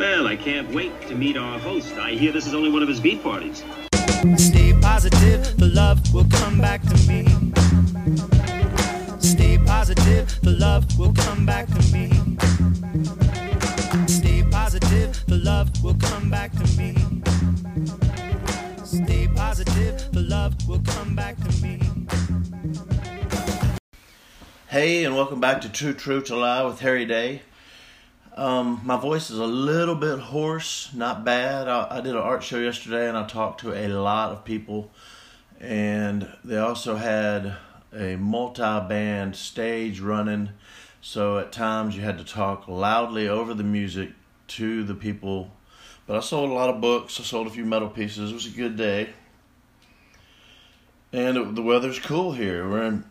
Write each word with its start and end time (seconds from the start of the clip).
Well, 0.00 0.26
I 0.26 0.34
can't 0.34 0.74
wait 0.74 0.98
to 1.08 1.14
meet 1.14 1.36
our 1.36 1.58
host. 1.58 1.92
I 1.98 2.12
hear 2.12 2.32
this 2.32 2.46
is 2.46 2.54
only 2.54 2.70
one 2.70 2.82
of 2.82 2.88
his 2.88 2.98
beat 2.98 3.22
parties. 3.22 3.62
Stay 4.38 4.72
positive, 4.80 5.58
the 5.58 5.70
love 5.74 6.00
will 6.14 6.24
come 6.24 6.58
back 6.58 6.80
to 6.84 6.94
me. 7.06 7.26
Stay 9.18 9.58
positive, 9.66 10.40
the 10.40 10.52
love 10.52 10.86
will 10.98 11.12
come 11.12 11.44
back 11.44 11.66
to 11.66 11.92
me. 11.92 12.08
Stay 14.06 14.42
positive, 14.50 15.22
the 15.26 15.36
love 15.36 15.68
will 15.84 15.96
come 15.96 16.30
back 16.30 16.52
to 16.52 16.66
me. 16.78 16.96
Stay 18.82 19.28
positive, 19.36 20.12
the 20.12 20.22
love 20.22 20.54
will 20.66 20.80
come 20.80 21.14
back 21.14 21.36
to 21.36 21.62
me. 21.62 21.78
Hey, 24.68 25.04
and 25.04 25.14
welcome 25.14 25.40
back 25.40 25.60
to 25.60 25.68
True 25.68 25.92
True 25.92 26.22
to 26.22 26.36
Lie 26.36 26.62
with 26.62 26.80
Harry 26.80 27.04
Day. 27.04 27.42
Um, 28.40 28.80
my 28.84 28.96
voice 28.96 29.28
is 29.28 29.38
a 29.38 29.44
little 29.44 29.94
bit 29.94 30.18
hoarse, 30.18 30.88
not 30.94 31.26
bad. 31.26 31.68
I, 31.68 31.98
I 31.98 32.00
did 32.00 32.14
an 32.14 32.22
art 32.22 32.42
show 32.42 32.56
yesterday 32.56 33.06
and 33.06 33.14
I 33.14 33.26
talked 33.26 33.60
to 33.60 33.74
a 33.74 33.88
lot 33.88 34.32
of 34.32 34.46
people, 34.46 34.90
and 35.60 36.26
they 36.42 36.56
also 36.56 36.96
had 36.96 37.56
a 37.94 38.16
multi 38.16 38.62
band 38.62 39.36
stage 39.36 40.00
running, 40.00 40.48
so 41.02 41.36
at 41.36 41.52
times 41.52 41.94
you 41.94 42.00
had 42.00 42.16
to 42.16 42.24
talk 42.24 42.66
loudly 42.66 43.28
over 43.28 43.52
the 43.52 43.62
music 43.62 44.12
to 44.48 44.84
the 44.84 44.94
people. 44.94 45.52
But 46.06 46.16
I 46.16 46.20
sold 46.20 46.48
a 46.48 46.54
lot 46.54 46.70
of 46.70 46.80
books, 46.80 47.20
I 47.20 47.24
sold 47.24 47.46
a 47.46 47.50
few 47.50 47.66
metal 47.66 47.90
pieces. 47.90 48.30
It 48.30 48.34
was 48.34 48.46
a 48.46 48.56
good 48.56 48.78
day. 48.78 49.10
And 51.12 51.36
it, 51.36 51.54
the 51.56 51.62
weather's 51.62 51.98
cool 51.98 52.32
here. 52.32 52.66
We're 52.66 52.84
in 52.84 53.04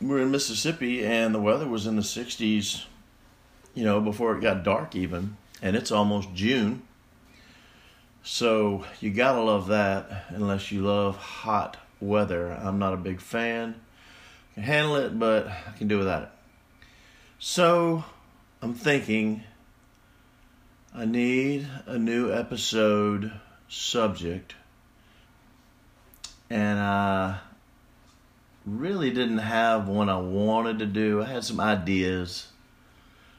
we're 0.00 0.22
in 0.22 0.32
Mississippi 0.32 1.06
and 1.06 1.32
the 1.32 1.40
weather 1.40 1.68
was 1.68 1.86
in 1.86 1.94
the 1.94 2.02
60s 2.02 2.86
you 3.76 3.84
know, 3.84 4.00
before 4.00 4.34
it 4.36 4.40
got 4.40 4.64
dark 4.64 4.96
even, 4.96 5.36
and 5.62 5.76
it's 5.76 5.92
almost 5.92 6.34
June. 6.34 6.82
So 8.24 8.84
you 9.00 9.10
gotta 9.10 9.40
love 9.40 9.68
that 9.68 10.24
unless 10.30 10.72
you 10.72 10.80
love 10.80 11.16
hot 11.16 11.76
weather. 12.00 12.50
I'm 12.50 12.78
not 12.78 12.94
a 12.94 12.96
big 12.96 13.20
fan. 13.20 13.76
I 14.50 14.54
can 14.54 14.62
handle 14.62 14.96
it, 14.96 15.16
but 15.16 15.46
I 15.46 15.76
can 15.76 15.88
do 15.88 15.98
without 15.98 16.22
it. 16.22 16.28
So 17.38 18.02
I'm 18.62 18.72
thinking 18.72 19.44
I 20.94 21.04
need 21.04 21.68
a 21.84 21.98
new 21.98 22.32
episode 22.32 23.30
subject, 23.68 24.54
and 26.48 26.78
I 26.78 27.40
really 28.64 29.10
didn't 29.10 29.38
have 29.38 29.86
one 29.86 30.08
I 30.08 30.18
wanted 30.18 30.78
to 30.78 30.86
do. 30.86 31.22
I 31.22 31.26
had 31.26 31.44
some 31.44 31.60
ideas 31.60 32.48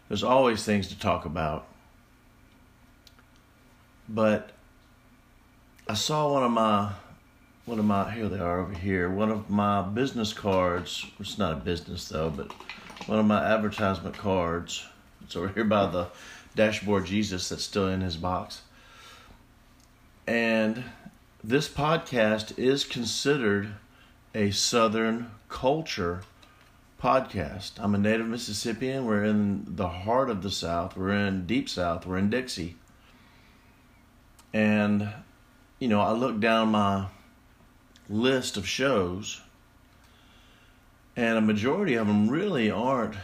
there's 0.08 0.23
always 0.23 0.63
things 0.63 0.88
to 0.89 1.00
talk 1.00 1.25
about. 1.25 1.67
But 4.09 4.52
I 5.88 5.94
saw 5.94 6.31
one 6.31 6.44
of 6.44 6.52
my 6.52 6.91
one 7.66 7.80
of 7.80 7.86
my 7.86 8.09
here 8.11 8.30
they 8.30 8.39
are 8.39 8.61
over 8.61 8.73
here. 8.73 9.09
One 9.09 9.30
of 9.30 9.49
my 9.49 9.81
business 9.81 10.31
cards. 10.31 11.05
It's 11.19 11.38
not 11.38 11.53
a 11.53 11.58
business 11.58 12.08
though, 12.08 12.30
but 12.30 12.52
one 13.08 13.19
of 13.19 13.25
my 13.25 13.44
advertisement 13.44 14.17
cards. 14.17 14.86
It's 15.23 15.36
over 15.36 15.49
here 15.49 15.66
by 15.66 15.88
the 15.88 16.08
dashboard 16.55 17.05
Jesus 17.05 17.49
that's 17.49 17.64
still 17.64 17.88
in 17.88 18.02
his 18.02 18.16
box. 18.16 18.61
And 20.25 20.86
this 21.44 21.67
podcast 21.67 22.58
is 22.58 22.83
considered 22.83 23.73
a 24.33 24.52
Southern 24.52 25.31
culture 25.49 26.23
podcast. 27.01 27.73
I'm 27.77 27.93
a 27.93 27.97
native 27.97 28.27
Mississippian. 28.27 29.05
We're 29.05 29.23
in 29.23 29.65
the 29.67 29.87
heart 29.87 30.29
of 30.29 30.41
the 30.41 30.49
South. 30.49 30.97
We're 30.97 31.11
in 31.11 31.45
deep 31.45 31.69
South. 31.69 32.05
We're 32.05 32.17
in 32.17 32.29
Dixie. 32.29 32.75
And, 34.53 35.09
you 35.79 35.87
know, 35.87 36.01
I 36.01 36.11
look 36.11 36.39
down 36.39 36.69
my 36.69 37.07
list 38.09 38.57
of 38.57 38.67
shows, 38.67 39.41
and 41.15 41.37
a 41.37 41.41
majority 41.41 41.95
of 41.95 42.07
them 42.07 42.30
really 42.30 42.71
aren't 42.71 43.15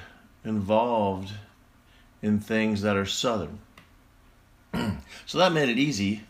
involved 0.44 1.32
in 2.22 2.40
things 2.40 2.82
that 2.82 2.96
are 2.96 3.06
Southern. 3.06 3.60
so 5.26 5.38
that 5.38 5.52
made 5.52 5.70
it 5.70 5.78
easy 5.78 6.24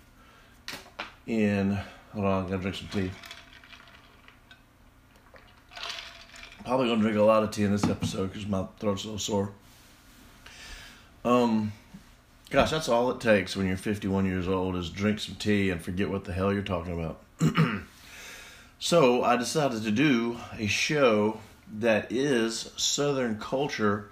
in. 1.28 1.78
Hold 2.14 2.26
on, 2.26 2.46
I 2.46 2.50
gotta 2.50 2.62
drink 2.62 2.76
some 2.76 2.88
tea. 2.88 3.12
Probably 6.66 6.88
gonna 6.88 7.02
drink 7.02 7.18
a 7.18 7.24
lot 7.24 7.44
of 7.44 7.52
tea 7.52 7.64
in 7.64 7.72
this 7.72 7.84
episode 7.84 8.32
because 8.32 8.48
my 8.48 8.66
throat's 8.80 9.04
a 9.04 9.08
little 9.08 9.20
sore. 9.20 9.52
Um, 11.26 11.74
gosh, 12.50 12.72
that's 12.72 12.88
all 12.88 13.12
it 13.12 13.20
takes 13.20 13.56
when 13.56 13.68
you're 13.68 13.76
51 13.76 14.26
years 14.26 14.48
old 14.48 14.78
is 14.78 14.90
drink 14.90 15.20
some 15.20 15.36
tea 15.36 15.70
and 15.70 15.82
forget 15.82 16.10
what 16.10 16.24
the 16.24 16.32
hell 16.32 16.54
you're 16.54 16.62
talking 16.62 16.94
about. 16.94 17.20
so 18.80 19.24
I 19.24 19.36
decided 19.36 19.84
to 19.84 19.92
do 19.92 20.38
a 20.58 20.68
show 20.68 21.40
that 21.80 22.12
is 22.12 22.72
Southern 22.78 23.40
culture 23.40 24.10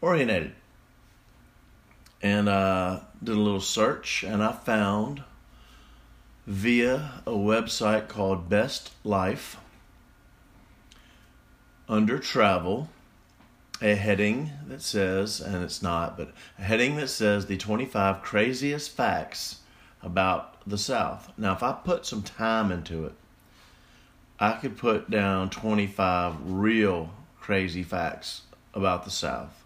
oriented, 0.00 0.52
and 2.22 2.48
uh, 2.48 3.00
did 3.22 3.36
a 3.36 3.40
little 3.40 3.60
search, 3.60 4.24
and 4.24 4.42
I 4.42 4.52
found 4.52 5.22
via 6.46 7.22
a 7.24 7.32
website 7.32 8.08
called 8.08 8.48
Best 8.48 8.90
Life 9.04 9.58
under 11.88 12.18
travel 12.18 12.88
a 13.82 13.94
heading 13.94 14.50
that 14.68 14.80
says, 14.80 15.40
and 15.40 15.62
it's 15.62 15.82
not, 15.82 16.16
but 16.16 16.32
a 16.58 16.62
heading 16.62 16.96
that 16.96 17.08
says 17.08 17.46
the 17.46 17.56
25 17.56 18.22
craziest 18.22 18.90
facts 18.90 19.60
about 20.02 20.66
the 20.66 20.78
South. 20.78 21.32
Now, 21.36 21.52
if 21.52 21.62
I 21.62 21.72
put 21.72 22.06
some 22.06 22.22
time 22.22 22.70
into 22.70 23.04
it, 23.04 23.12
I 24.38 24.52
could 24.52 24.76
put 24.76 25.10
down 25.10 25.50
25 25.50 26.34
real 26.44 27.10
crazy 27.40 27.82
facts 27.82 28.42
about 28.72 29.04
the 29.04 29.10
South 29.10 29.62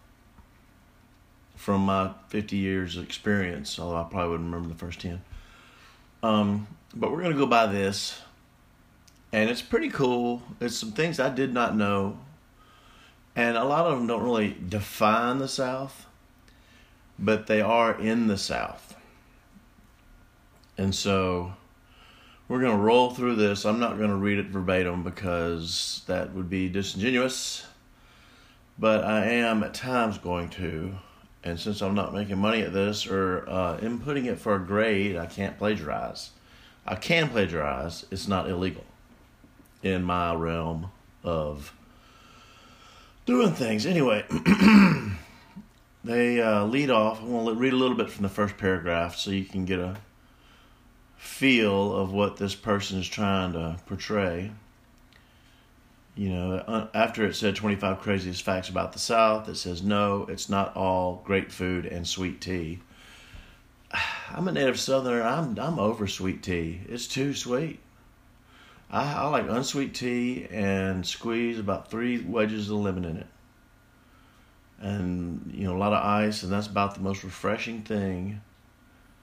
from 1.55 1.81
my 1.81 2.11
50 2.29 2.55
years 2.55 2.97
of 2.97 3.03
experience, 3.03 3.77
although 3.79 3.97
I 3.97 4.03
probably 4.03 4.31
wouldn't 4.31 4.51
remember 4.51 4.73
the 4.73 4.79
first 4.79 5.01
10. 5.01 5.21
Um, 6.23 6.67
but 6.93 7.11
we're 7.11 7.21
going 7.21 7.33
to 7.33 7.37
go 7.37 7.45
by 7.45 7.67
this 7.67 8.21
and 9.31 9.49
it's 9.49 9.61
pretty 9.61 9.89
cool. 9.89 10.41
It's 10.59 10.75
some 10.75 10.91
things 10.91 11.19
I 11.19 11.29
did 11.29 11.53
not 11.53 11.75
know, 11.75 12.17
and 13.35 13.57
a 13.57 13.63
lot 13.63 13.85
of 13.85 13.97
them 13.97 14.07
don't 14.07 14.23
really 14.23 14.55
define 14.67 15.37
the 15.37 15.47
South, 15.47 16.07
but 17.17 17.47
they 17.47 17.61
are 17.61 17.99
in 17.99 18.27
the 18.27 18.37
South. 18.37 18.95
And 20.77 20.95
so 20.95 21.53
we're 22.47 22.61
going 22.61 22.75
to 22.75 22.83
roll 22.83 23.11
through 23.11 23.35
this. 23.35 23.65
I'm 23.65 23.79
not 23.79 23.97
going 23.97 24.09
to 24.09 24.15
read 24.15 24.39
it 24.39 24.47
verbatim 24.47 25.03
because 25.03 26.01
that 26.07 26.33
would 26.33 26.49
be 26.49 26.69
disingenuous, 26.69 27.67
but 28.79 29.03
I 29.03 29.25
am 29.25 29.63
at 29.63 29.73
times 29.73 30.17
going 30.17 30.49
to. 30.51 30.95
And 31.43 31.59
since 31.59 31.81
I'm 31.81 31.95
not 31.95 32.13
making 32.13 32.37
money 32.37 32.61
at 32.61 32.73
this 32.73 33.07
or 33.07 33.47
uh, 33.47 33.77
inputting 33.77 34.25
it 34.25 34.39
for 34.39 34.55
a 34.55 34.59
grade, 34.59 35.15
I 35.15 35.25
can't 35.25 35.57
plagiarize. 35.57 36.31
I 36.85 36.95
can 36.95 37.29
plagiarize, 37.29 38.05
it's 38.09 38.27
not 38.27 38.49
illegal 38.49 38.83
in 39.83 40.03
my 40.03 40.33
realm 40.33 40.91
of 41.23 41.73
doing 43.25 43.53
things. 43.53 43.85
Anyway, 43.85 44.25
they 46.03 46.41
uh, 46.41 46.65
lead 46.65 46.89
off. 46.89 47.21
I'm 47.21 47.31
going 47.31 47.45
to 47.47 47.53
read 47.53 47.73
a 47.73 47.77
little 47.77 47.97
bit 47.97 48.09
from 48.09 48.23
the 48.23 48.29
first 48.29 48.57
paragraph 48.57 49.15
so 49.15 49.31
you 49.31 49.45
can 49.45 49.65
get 49.65 49.79
a 49.79 49.97
feel 51.17 51.95
of 51.95 52.11
what 52.13 52.37
this 52.37 52.55
person 52.55 52.99
is 52.99 53.07
trying 53.07 53.53
to 53.53 53.77
portray. 53.85 54.51
You 56.15 56.29
know, 56.29 56.53
uh, 56.55 56.87
after 56.93 57.25
it 57.25 57.35
said 57.35 57.55
25 57.55 57.99
craziest 57.99 58.41
facts 58.41 58.67
about 58.67 58.93
the 58.93 58.99
South, 58.99 59.47
it 59.47 59.55
says, 59.55 59.81
no, 59.81 60.25
it's 60.27 60.49
not 60.49 60.75
all 60.75 61.21
great 61.23 61.51
food 61.51 61.85
and 61.85 62.07
sweet 62.07 62.41
tea. 62.41 62.79
I'm 64.31 64.47
a 64.47 64.51
native 64.51 64.79
Southerner. 64.79 65.21
I'm 65.21 65.57
I'm 65.59 65.79
over 65.79 66.07
sweet 66.07 66.43
tea. 66.43 66.81
It's 66.87 67.07
too 67.07 67.33
sweet. 67.33 67.79
I, 68.91 69.13
I 69.13 69.27
like 69.27 69.47
unsweet 69.47 69.93
tea 69.93 70.47
and 70.49 71.05
squeeze 71.05 71.59
about 71.59 71.91
three 71.91 72.21
wedges 72.21 72.69
of 72.69 72.77
lemon 72.77 73.05
in 73.05 73.17
it. 73.17 73.27
And, 74.79 75.51
you 75.53 75.65
know, 75.65 75.75
a 75.75 75.77
lot 75.77 75.93
of 75.93 76.03
ice, 76.03 76.41
and 76.41 76.51
that's 76.51 76.67
about 76.67 76.95
the 76.95 77.01
most 77.01 77.23
refreshing 77.23 77.81
thing 77.81 78.41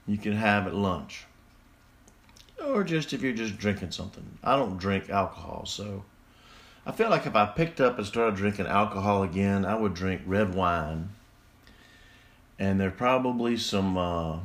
you 0.05 0.17
can 0.17 0.33
have 0.33 0.67
at 0.67 0.75
lunch. 0.75 1.25
Or 2.63 2.83
just 2.83 3.11
if 3.11 3.21
you're 3.21 3.33
just 3.33 3.57
drinking 3.57 3.91
something. 3.91 4.37
I 4.43 4.55
don't 4.55 4.77
drink 4.77 5.09
alcohol, 5.09 5.65
so 5.65 6.05
I 6.85 6.91
feel 6.91 7.09
like 7.09 7.25
if 7.25 7.35
I 7.35 7.45
picked 7.45 7.81
up 7.81 7.97
and 7.97 8.07
started 8.07 8.35
drinking 8.35 8.67
alcohol 8.67 9.23
again, 9.23 9.65
I 9.65 9.75
would 9.75 9.93
drink 9.93 10.21
red 10.25 10.55
wine. 10.55 11.09
And 12.59 12.79
there 12.79 12.91
probably 12.91 13.57
some 13.57 13.97
uh, 13.97 14.39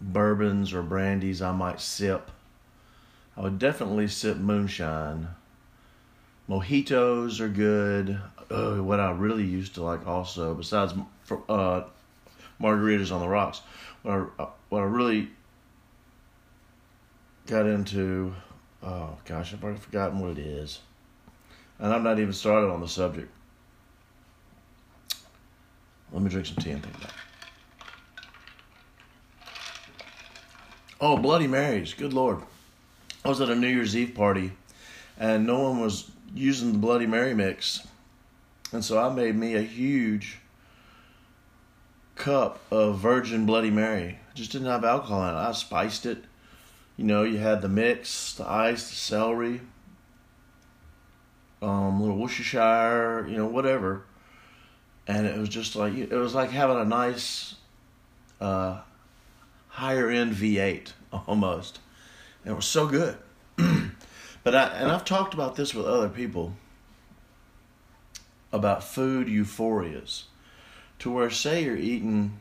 bourbons 0.00 0.72
or 0.72 0.82
brandies 0.82 1.40
I 1.40 1.52
might 1.52 1.80
sip 1.80 2.30
I 3.36 3.42
would 3.42 3.58
definitely 3.58 4.08
sip 4.08 4.36
moonshine. 4.36 5.28
Mojitos 6.48 7.40
are 7.40 7.48
good. 7.48 8.20
What 8.48 9.00
I 9.00 9.12
really 9.12 9.44
used 9.44 9.74
to 9.74 9.82
like 9.82 10.06
also, 10.06 10.54
besides 10.54 10.92
uh, 11.48 11.82
margaritas 12.60 13.12
on 13.12 13.20
the 13.20 13.28
rocks. 13.28 13.62
What 14.02 14.30
I, 14.38 14.46
what 14.68 14.80
I 14.80 14.84
really 14.84 15.30
got 17.46 17.66
into, 17.66 18.34
oh 18.82 19.16
gosh, 19.24 19.54
I've 19.54 19.62
already 19.62 19.78
forgotten 19.78 20.18
what 20.18 20.32
it 20.32 20.38
is. 20.38 20.80
And 21.78 21.94
I'm 21.94 22.02
not 22.02 22.18
even 22.18 22.32
started 22.32 22.68
on 22.70 22.80
the 22.80 22.88
subject. 22.88 23.30
Let 26.12 26.22
me 26.22 26.28
drink 26.28 26.46
some 26.46 26.56
tea 26.56 26.72
and 26.72 26.82
think 26.82 26.96
about 26.96 27.10
it. 27.10 27.16
Oh, 31.00 31.16
Bloody 31.16 31.46
Marys. 31.46 31.94
Good 31.94 32.12
Lord. 32.12 32.42
I 33.24 33.28
was 33.28 33.40
at 33.40 33.50
a 33.50 33.54
New 33.54 33.68
Year's 33.68 33.96
Eve 33.96 34.14
party 34.14 34.52
and 35.18 35.46
no 35.46 35.60
one 35.60 35.80
was 35.80 36.10
using 36.34 36.72
the 36.72 36.78
Bloody 36.78 37.06
Mary 37.06 37.34
mix. 37.34 37.86
And 38.72 38.84
so 38.84 38.98
I 38.98 39.12
made 39.12 39.36
me 39.36 39.54
a 39.54 39.62
huge 39.62 40.38
cup 42.14 42.60
of 42.70 42.98
virgin 42.98 43.44
Bloody 43.44 43.70
Mary. 43.70 44.18
Just 44.34 44.52
didn't 44.52 44.68
have 44.68 44.84
alcohol 44.84 45.22
in 45.24 45.34
it. 45.34 45.38
I 45.38 45.52
spiced 45.52 46.06
it. 46.06 46.24
You 46.96 47.04
know, 47.04 47.22
you 47.22 47.38
had 47.38 47.62
the 47.62 47.68
mix, 47.68 48.34
the 48.34 48.48
ice, 48.48 48.88
the 48.88 48.96
celery, 48.96 49.60
um, 51.62 52.00
little 52.00 52.16
Worcestershire, 52.16 53.26
you 53.28 53.36
know, 53.36 53.46
whatever. 53.46 54.04
And 55.06 55.26
it 55.26 55.38
was 55.38 55.48
just 55.48 55.76
like 55.76 55.94
it 55.94 56.12
was 56.12 56.34
like 56.34 56.50
having 56.50 56.78
a 56.78 56.84
nice 56.84 57.56
uh, 58.40 58.80
higher 59.68 60.08
end 60.08 60.34
V8 60.34 60.92
almost. 61.26 61.80
It 62.44 62.52
was 62.52 62.64
so 62.64 62.86
good. 62.86 63.16
but 63.56 64.54
I 64.54 64.64
and 64.68 64.90
I've 64.90 65.04
talked 65.04 65.34
about 65.34 65.56
this 65.56 65.74
with 65.74 65.86
other 65.86 66.08
people 66.08 66.54
about 68.52 68.82
food 68.82 69.28
euphorias 69.28 70.24
to 70.98 71.10
where 71.10 71.30
say 71.30 71.64
you're 71.64 71.76
eating 71.76 72.38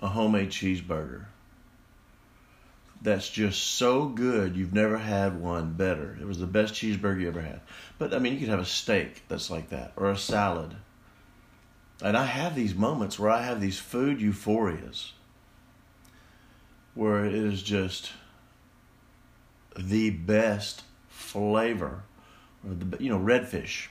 a 0.00 0.08
homemade 0.08 0.50
cheeseburger 0.50 1.26
that's 3.02 3.28
just 3.28 3.62
so 3.62 4.06
good 4.06 4.56
you've 4.56 4.72
never 4.72 4.98
had 4.98 5.40
one 5.40 5.74
better. 5.74 6.16
It 6.20 6.26
was 6.26 6.38
the 6.38 6.46
best 6.46 6.74
cheeseburger 6.74 7.20
you 7.20 7.28
ever 7.28 7.42
had. 7.42 7.60
But 7.98 8.14
I 8.14 8.18
mean 8.18 8.34
you 8.34 8.40
could 8.40 8.48
have 8.48 8.60
a 8.60 8.64
steak 8.64 9.22
that's 9.28 9.50
like 9.50 9.70
that 9.70 9.92
or 9.96 10.10
a 10.10 10.16
salad. 10.16 10.76
And 12.02 12.16
I 12.16 12.24
have 12.24 12.54
these 12.54 12.74
moments 12.74 13.18
where 13.18 13.30
I 13.30 13.42
have 13.42 13.60
these 13.60 13.78
food 13.78 14.18
euphorias 14.18 15.12
where 16.94 17.24
it 17.24 17.34
is 17.34 17.62
just 17.62 18.12
the 19.78 20.10
best 20.10 20.82
flavor. 21.08 22.02
You 22.98 23.10
know, 23.10 23.18
redfish. 23.18 23.88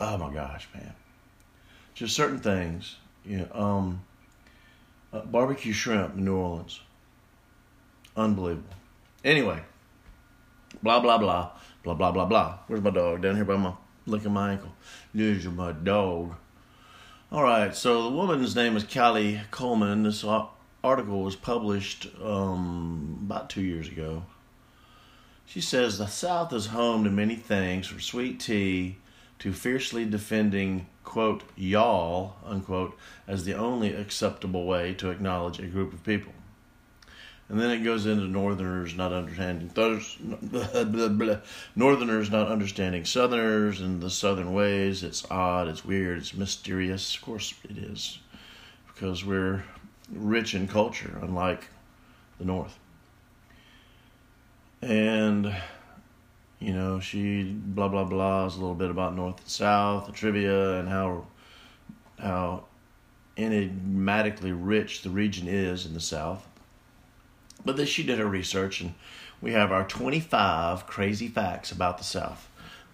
Oh 0.00 0.18
my 0.18 0.32
gosh, 0.32 0.68
man. 0.74 0.94
Just 1.94 2.14
certain 2.14 2.38
things. 2.38 2.96
You 3.24 3.38
know, 3.38 3.60
um, 3.60 4.04
uh, 5.12 5.20
barbecue 5.20 5.72
shrimp 5.72 6.16
in 6.16 6.24
New 6.24 6.36
Orleans. 6.36 6.80
Unbelievable. 8.16 8.74
Anyway, 9.24 9.60
blah, 10.82 11.00
blah, 11.00 11.18
blah, 11.18 11.50
blah, 11.82 11.94
blah, 11.94 12.12
blah, 12.12 12.26
blah. 12.26 12.58
Where's 12.66 12.82
my 12.82 12.90
dog? 12.90 13.22
Down 13.22 13.36
here 13.36 13.44
by 13.44 13.56
my, 13.56 13.72
licking 14.06 14.32
my 14.32 14.52
ankle. 14.52 14.72
There's 15.14 15.46
my 15.46 15.72
dog. 15.72 16.34
All 17.32 17.42
right, 17.42 17.74
so 17.74 18.02
the 18.04 18.10
woman's 18.10 18.54
name 18.54 18.76
is 18.76 18.84
Callie 18.84 19.40
Coleman. 19.50 20.02
This 20.02 20.24
article 20.84 21.22
was 21.22 21.34
published 21.34 22.06
um, 22.22 23.20
about 23.22 23.50
two 23.50 23.62
years 23.62 23.88
ago. 23.88 24.24
She 25.46 25.60
says 25.60 25.98
the 25.98 26.06
South 26.06 26.52
is 26.52 26.66
home 26.66 27.04
to 27.04 27.10
many 27.10 27.36
things, 27.36 27.86
from 27.86 28.00
sweet 28.00 28.40
tea 28.40 28.96
to 29.38 29.52
fiercely 29.52 30.04
defending, 30.04 30.86
quote, 31.04 31.42
y'all, 31.56 32.36
unquote, 32.44 32.96
as 33.28 33.44
the 33.44 33.54
only 33.54 33.94
acceptable 33.94 34.66
way 34.66 34.94
to 34.94 35.10
acknowledge 35.10 35.58
a 35.60 35.66
group 35.66 35.92
of 35.92 36.02
people. 36.02 36.32
And 37.48 37.60
then 37.60 37.70
it 37.70 37.84
goes 37.84 38.06
into 38.06 38.24
Northerners 38.26 38.96
not 38.96 39.12
understanding 39.12 39.70
Northerners 41.76 42.30
not 42.30 42.48
understanding 42.48 43.04
Southerners 43.04 43.80
and 43.80 44.00
the 44.00 44.08
Southern 44.08 44.54
ways. 44.54 45.02
It's 45.02 45.30
odd, 45.30 45.68
it's 45.68 45.84
weird, 45.84 46.18
it's 46.18 46.32
mysterious. 46.32 47.14
Of 47.14 47.22
course, 47.22 47.52
it 47.68 47.76
is, 47.76 48.18
because 48.86 49.26
we're 49.26 49.62
rich 50.10 50.54
in 50.54 50.68
culture, 50.68 51.18
unlike 51.20 51.68
the 52.38 52.46
North. 52.46 52.78
And 54.84 55.54
you 56.58 56.74
know, 56.74 57.00
she 57.00 57.42
blah 57.44 57.88
blah 57.88 58.04
blah 58.04 58.46
is 58.46 58.56
a 58.56 58.60
little 58.60 58.74
bit 58.74 58.90
about 58.90 59.14
North 59.14 59.40
and 59.40 59.48
South, 59.48 60.06
the 60.06 60.12
trivia, 60.12 60.78
and 60.78 60.88
how 60.88 61.26
how 62.18 62.64
enigmatically 63.36 64.52
rich 64.52 65.02
the 65.02 65.10
region 65.10 65.48
is 65.48 65.86
in 65.86 65.94
the 65.94 66.00
South. 66.00 66.46
But 67.64 67.76
then 67.76 67.86
she 67.86 68.02
did 68.02 68.18
her 68.18 68.26
research, 68.26 68.82
and 68.82 68.94
we 69.40 69.52
have 69.52 69.72
our 69.72 69.84
25 69.84 70.86
crazy 70.86 71.28
facts 71.28 71.72
about 71.72 71.98
the 71.98 72.04
South. 72.04 72.48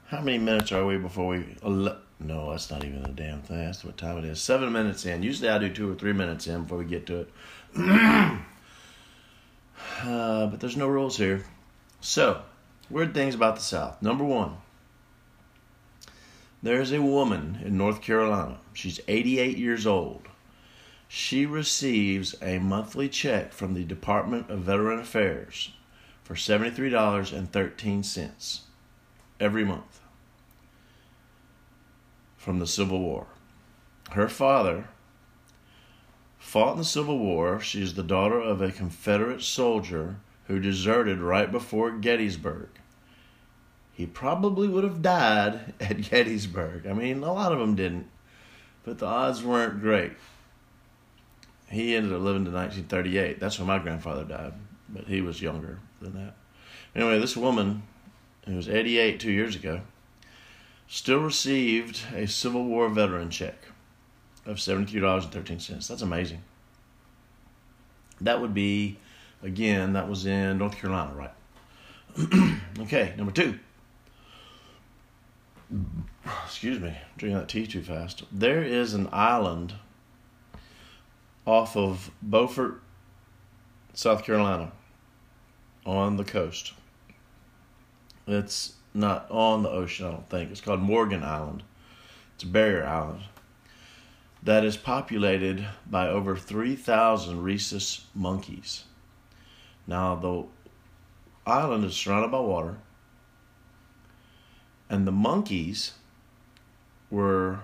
How 0.06 0.20
many 0.20 0.38
minutes 0.38 0.70
are 0.72 0.86
we 0.86 0.96
before 0.96 1.26
we? 1.28 1.56
No, 1.62 2.50
that's 2.50 2.70
not 2.70 2.84
even 2.84 3.04
a 3.04 3.08
damn 3.08 3.42
thing. 3.42 3.64
That's 3.64 3.84
what 3.84 3.96
time 3.96 4.18
it 4.18 4.24
is. 4.24 4.40
Seven 4.40 4.72
minutes 4.72 5.06
in. 5.06 5.22
Usually 5.22 5.48
I 5.48 5.58
do 5.58 5.72
two 5.72 5.90
or 5.90 5.94
three 5.94 6.12
minutes 6.12 6.46
in 6.46 6.62
before 6.62 6.78
we 6.78 6.84
get 6.84 7.06
to 7.06 7.20
it. 7.20 7.30
uh, 10.02 10.46
but 10.46 10.60
there's 10.60 10.76
no 10.76 10.86
rules 10.86 11.16
here. 11.16 11.44
So, 12.00 12.42
weird 12.88 13.12
things 13.12 13.34
about 13.34 13.56
the 13.56 13.62
South. 13.62 14.00
Number 14.00 14.24
one, 14.24 14.56
there's 16.62 16.92
a 16.92 17.02
woman 17.02 17.60
in 17.64 17.76
North 17.76 18.00
Carolina. 18.00 18.58
She's 18.72 19.00
88 19.06 19.58
years 19.58 19.86
old. 19.86 20.22
She 21.08 21.44
receives 21.44 22.34
a 22.40 22.58
monthly 22.58 23.08
check 23.08 23.52
from 23.52 23.74
the 23.74 23.84
Department 23.84 24.48
of 24.50 24.60
Veteran 24.60 25.00
Affairs 25.00 25.72
for 26.22 26.34
$73.13 26.34 28.60
every 29.40 29.64
month 29.64 30.00
from 32.36 32.60
the 32.60 32.66
Civil 32.66 33.00
War. 33.00 33.26
Her 34.12 34.28
father 34.28 34.88
fought 36.38 36.72
in 36.72 36.78
the 36.78 36.84
Civil 36.84 37.18
War. 37.18 37.60
She 37.60 37.82
is 37.82 37.94
the 37.94 38.02
daughter 38.02 38.40
of 38.40 38.62
a 38.62 38.72
Confederate 38.72 39.42
soldier 39.42 40.16
who 40.50 40.58
deserted 40.58 41.20
right 41.20 41.52
before 41.52 41.92
Gettysburg. 41.92 42.70
He 43.92 44.04
probably 44.04 44.66
would 44.66 44.82
have 44.82 45.00
died 45.00 45.74
at 45.80 46.10
Gettysburg. 46.10 46.88
I 46.88 46.92
mean, 46.92 47.22
a 47.22 47.32
lot 47.32 47.52
of 47.52 47.60
them 47.60 47.76
didn't, 47.76 48.08
but 48.82 48.98
the 48.98 49.06
odds 49.06 49.44
weren't 49.44 49.80
great. 49.80 50.12
He 51.70 51.94
ended 51.94 52.12
up 52.12 52.20
living 52.20 52.44
to 52.46 52.50
1938. 52.50 53.38
That's 53.38 53.60
when 53.60 53.68
my 53.68 53.78
grandfather 53.78 54.24
died, 54.24 54.54
but 54.88 55.04
he 55.04 55.20
was 55.20 55.40
younger 55.40 55.78
than 56.02 56.14
that. 56.14 56.34
Anyway, 56.96 57.20
this 57.20 57.36
woman, 57.36 57.84
who 58.44 58.56
was 58.56 58.68
88 58.68 59.20
two 59.20 59.30
years 59.30 59.54
ago, 59.54 59.82
still 60.88 61.20
received 61.20 62.00
a 62.12 62.26
Civil 62.26 62.64
War 62.64 62.88
veteran 62.88 63.30
check 63.30 63.54
of 64.44 64.56
$72.13. 64.56 65.86
That's 65.86 66.02
amazing. 66.02 66.42
That 68.20 68.40
would 68.40 68.52
be, 68.52 68.98
again, 69.42 69.92
that 69.94 70.08
was 70.08 70.26
in 70.26 70.58
North 70.58 70.76
Carolina, 70.76 71.12
right? 71.14 72.60
okay, 72.80 73.14
number 73.16 73.32
two. 73.32 73.58
Excuse 76.44 76.80
me, 76.80 76.96
drinking 77.16 77.38
that 77.38 77.48
tea 77.48 77.66
too 77.66 77.82
fast. 77.82 78.24
There 78.32 78.62
is 78.62 78.94
an 78.94 79.08
island 79.12 79.74
off 81.46 81.76
of 81.76 82.10
Beaufort, 82.20 82.80
South 83.94 84.24
Carolina, 84.24 84.72
on 85.86 86.16
the 86.16 86.24
coast. 86.24 86.72
It's 88.26 88.74
not 88.92 89.30
on 89.30 89.62
the 89.62 89.70
ocean, 89.70 90.06
I 90.06 90.10
don't 90.10 90.28
think. 90.28 90.50
It's 90.50 90.60
called 90.60 90.80
Morgan 90.80 91.22
Island. 91.22 91.62
It's 92.34 92.44
a 92.44 92.48
barrier 92.48 92.84
island 92.84 93.22
that 94.42 94.64
is 94.64 94.76
populated 94.76 95.66
by 95.86 96.08
over 96.08 96.36
3,000 96.36 97.42
rhesus 97.42 98.06
monkeys. 98.14 98.84
Now, 99.90 100.14
the 100.14 100.44
island 101.50 101.84
is 101.84 101.96
surrounded 101.96 102.30
by 102.30 102.38
water, 102.38 102.76
and 104.88 105.04
the 105.04 105.10
monkeys 105.10 105.94
were 107.10 107.58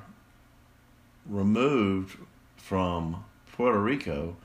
removed 1.24 2.18
from 2.56 3.24
Puerto 3.52 3.78
Rico 3.78 4.36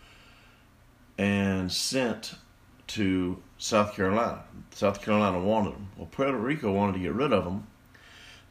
and 1.17 1.71
sent 1.71 2.35
to 2.85 3.41
South 3.57 3.95
Carolina. 3.95 4.43
South 4.69 5.01
Carolina 5.01 5.39
wanted 5.39 5.73
them. 5.73 5.89
Well, 5.97 6.05
Puerto 6.05 6.38
Rico 6.38 6.71
wanted 6.71 6.93
to 6.93 7.00
get 7.00 7.13
rid 7.13 7.33
of 7.33 7.45
them. 7.45 7.65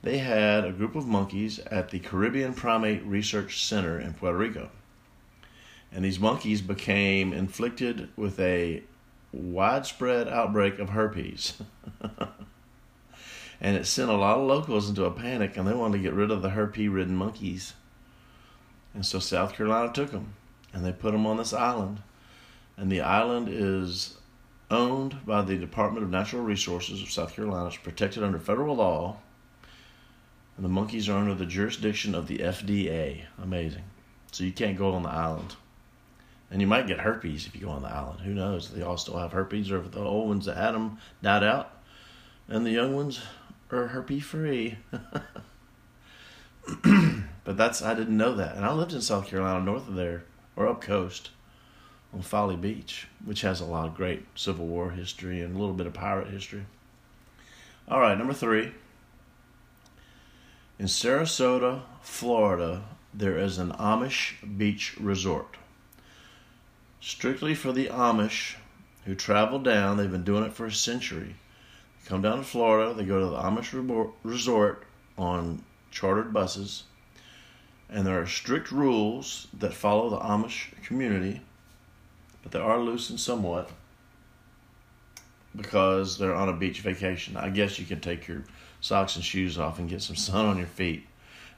They 0.03 0.19
had 0.19 0.65
a 0.65 0.73
group 0.73 0.97
of 0.97 1.07
monkeys 1.07 1.61
at 1.61 1.91
the 1.91 2.01
Caribbean 2.01 2.53
Primate 2.53 3.05
Research 3.05 3.65
Center 3.65 4.01
in 4.01 4.13
Puerto 4.13 4.37
Rico. 4.37 4.71
And 5.93 6.05
these 6.05 6.19
monkeys 6.19 6.61
became 6.61 7.33
inflicted 7.33 8.09
with 8.17 8.41
a 8.41 8.83
widespread 9.33 10.29
outbreak 10.29 10.79
of 10.79 10.91
herpes. 10.91 11.55
and 13.61 13.77
it 13.77 13.87
sent 13.87 14.11
a 14.11 14.17
lot 14.17 14.39
of 14.39 14.47
locals 14.47 14.89
into 14.89 15.05
a 15.05 15.11
panic 15.11 15.57
and 15.57 15.67
they 15.67 15.75
wanted 15.75 15.99
to 15.99 16.03
get 16.03 16.15
rid 16.15 16.31
of 16.31 16.43
the 16.43 16.51
herpes 16.51 16.89
ridden 16.89 17.17
monkeys. 17.17 17.75
And 18.95 19.07
so 19.07 19.19
South 19.19 19.55
Carolina 19.55 19.93
took 19.93 20.11
them. 20.11 20.35
and 20.73 20.85
they 20.85 20.93
put 20.93 21.13
them 21.13 21.27
on 21.27 21.37
this 21.37 21.53
island. 21.53 22.03
And 22.77 22.91
the 22.91 23.01
island 23.01 23.49
is 23.49 24.17
owned 24.71 25.25
by 25.27 25.43
the 25.43 25.57
Department 25.57 26.05
of 26.05 26.11
Natural 26.11 26.43
Resources 26.43 27.03
of 27.03 27.11
South 27.11 27.35
Carolina. 27.35 27.67
It's 27.67 27.77
protected 27.77 28.23
under 28.23 28.39
federal 28.39 28.77
law. 28.77 29.19
And 30.57 30.65
the 30.65 30.71
monkeys 30.71 31.09
are 31.09 31.19
under 31.19 31.35
the 31.35 31.47
jurisdiction 31.47 32.15
of 32.15 32.27
the 32.27 32.39
FDA. 32.39 33.25
Amazing. 33.43 33.85
So 34.33 34.45
you 34.45 34.53
can't 34.53 34.79
go 34.79 34.93
on 34.93 35.03
the 35.03 35.11
island. 35.11 35.57
And 36.51 36.61
you 36.61 36.67
might 36.67 36.87
get 36.87 37.01
herpes 37.01 37.47
if 37.47 37.55
you 37.55 37.61
go 37.63 37.71
on 37.71 37.83
the 37.83 37.89
island. 37.89 38.21
Who 38.21 38.35
knows? 38.35 38.71
They 38.71 38.83
all 38.83 38.97
still 38.97 39.19
have 39.19 39.33
herpes, 39.33 39.71
or 39.71 39.79
if 39.79 39.93
the 39.93 40.01
old 40.01 40.29
ones 40.29 40.47
that 40.47 40.57
had 40.57 40.73
them 40.73 40.99
died 41.23 41.45
out, 41.45 41.71
and 42.49 42.67
the 42.67 42.73
young 42.73 42.95
ones 42.95 43.21
are 43.71 43.89
herpes 43.89 44.25
free. 44.25 44.79
but 47.45 47.57
that's 47.57 47.83
I 47.83 47.95
didn't 47.95 48.17
know 48.17 48.35
that, 48.35 48.57
and 48.57 48.65
I 48.65 48.73
lived 48.73 48.93
in 48.93 49.01
South 49.01 49.29
Carolina, 49.29 49.65
north 49.65 49.87
of 49.87 49.95
there, 49.95 50.25
or 50.57 50.67
up 50.67 50.81
coast, 50.81 51.31
on 52.13 52.23
Folly 52.23 52.57
Beach, 52.57 53.07
which 53.25 53.43
has 53.43 53.61
a 53.61 53.65
lot 53.65 53.87
of 53.87 53.95
great 53.95 54.27
Civil 54.35 54.67
War 54.67 54.91
history 54.91 55.41
and 55.41 55.55
a 55.55 55.59
little 55.59 55.75
bit 55.75 55.87
of 55.87 55.95
pirate 55.95 56.29
history. 56.29 56.67
All 57.89 58.01
right, 58.01 58.19
number 58.19 58.35
three. 58.35 58.73
In 60.79 60.87
Sarasota, 60.87 61.83
Florida, 62.01 62.85
there 63.13 63.37
is 63.37 63.59
an 63.59 63.73
Amish 63.73 64.35
beach 64.57 64.97
resort. 64.99 65.57
Strictly 67.01 67.55
for 67.55 67.73
the 67.73 67.87
Amish 67.87 68.57
who 69.07 69.15
travel 69.15 69.59
down, 69.59 69.97
they've 69.97 70.11
been 70.11 70.23
doing 70.23 70.45
it 70.45 70.53
for 70.53 70.67
a 70.67 70.73
century. 70.73 71.35
They 72.03 72.09
come 72.09 72.21
down 72.21 72.39
to 72.39 72.45
Florida, 72.45 72.93
they 72.93 73.05
go 73.05 73.19
to 73.21 73.27
the 73.27 73.39
Amish 73.39 74.13
resort 74.23 74.85
on 75.17 75.65
chartered 75.91 76.33
buses, 76.33 76.85
and 77.89 78.07
there 78.07 78.21
are 78.21 78.27
strict 78.27 78.71
rules 78.71 79.49
that 79.59 79.73
follow 79.73 80.11
the 80.11 80.19
Amish 80.19 80.75
community, 80.83 81.41
but 82.43 82.53
they 82.53 82.61
are 82.61 82.79
loosened 82.79 83.21
somewhat 83.21 83.71
because 85.57 86.19
they're 86.19 86.35
on 86.35 86.51
a 86.51 86.53
beach 86.53 86.81
vacation. 86.81 87.37
I 87.37 87.49
guess 87.49 87.79
you 87.79 87.87
can 87.87 88.01
take 88.01 88.29
your 88.29 88.45
socks 88.81 89.17
and 89.17 89.25
shoes 89.25 89.59
off 89.59 89.79
and 89.79 89.89
get 89.89 90.03
some 90.03 90.17
sun 90.17 90.45
on 90.45 90.59
your 90.59 90.67
feet. 90.67 91.07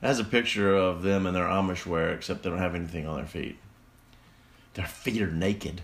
Has 0.01 0.19
a 0.19 0.25
picture 0.25 0.75
of 0.75 1.03
them 1.03 1.27
in 1.27 1.35
their 1.35 1.47
Amish 1.47 1.85
wear, 1.85 2.13
except 2.13 2.43
they 2.43 2.51
don't 2.51 2.59
have 2.59 2.75
anything 2.75 3.07
on 3.07 3.17
their 3.17 3.27
feet. 3.27 3.59
Their 4.75 4.87
feet 4.87 5.23
are 5.23 5.31
naked. 5.31 5.83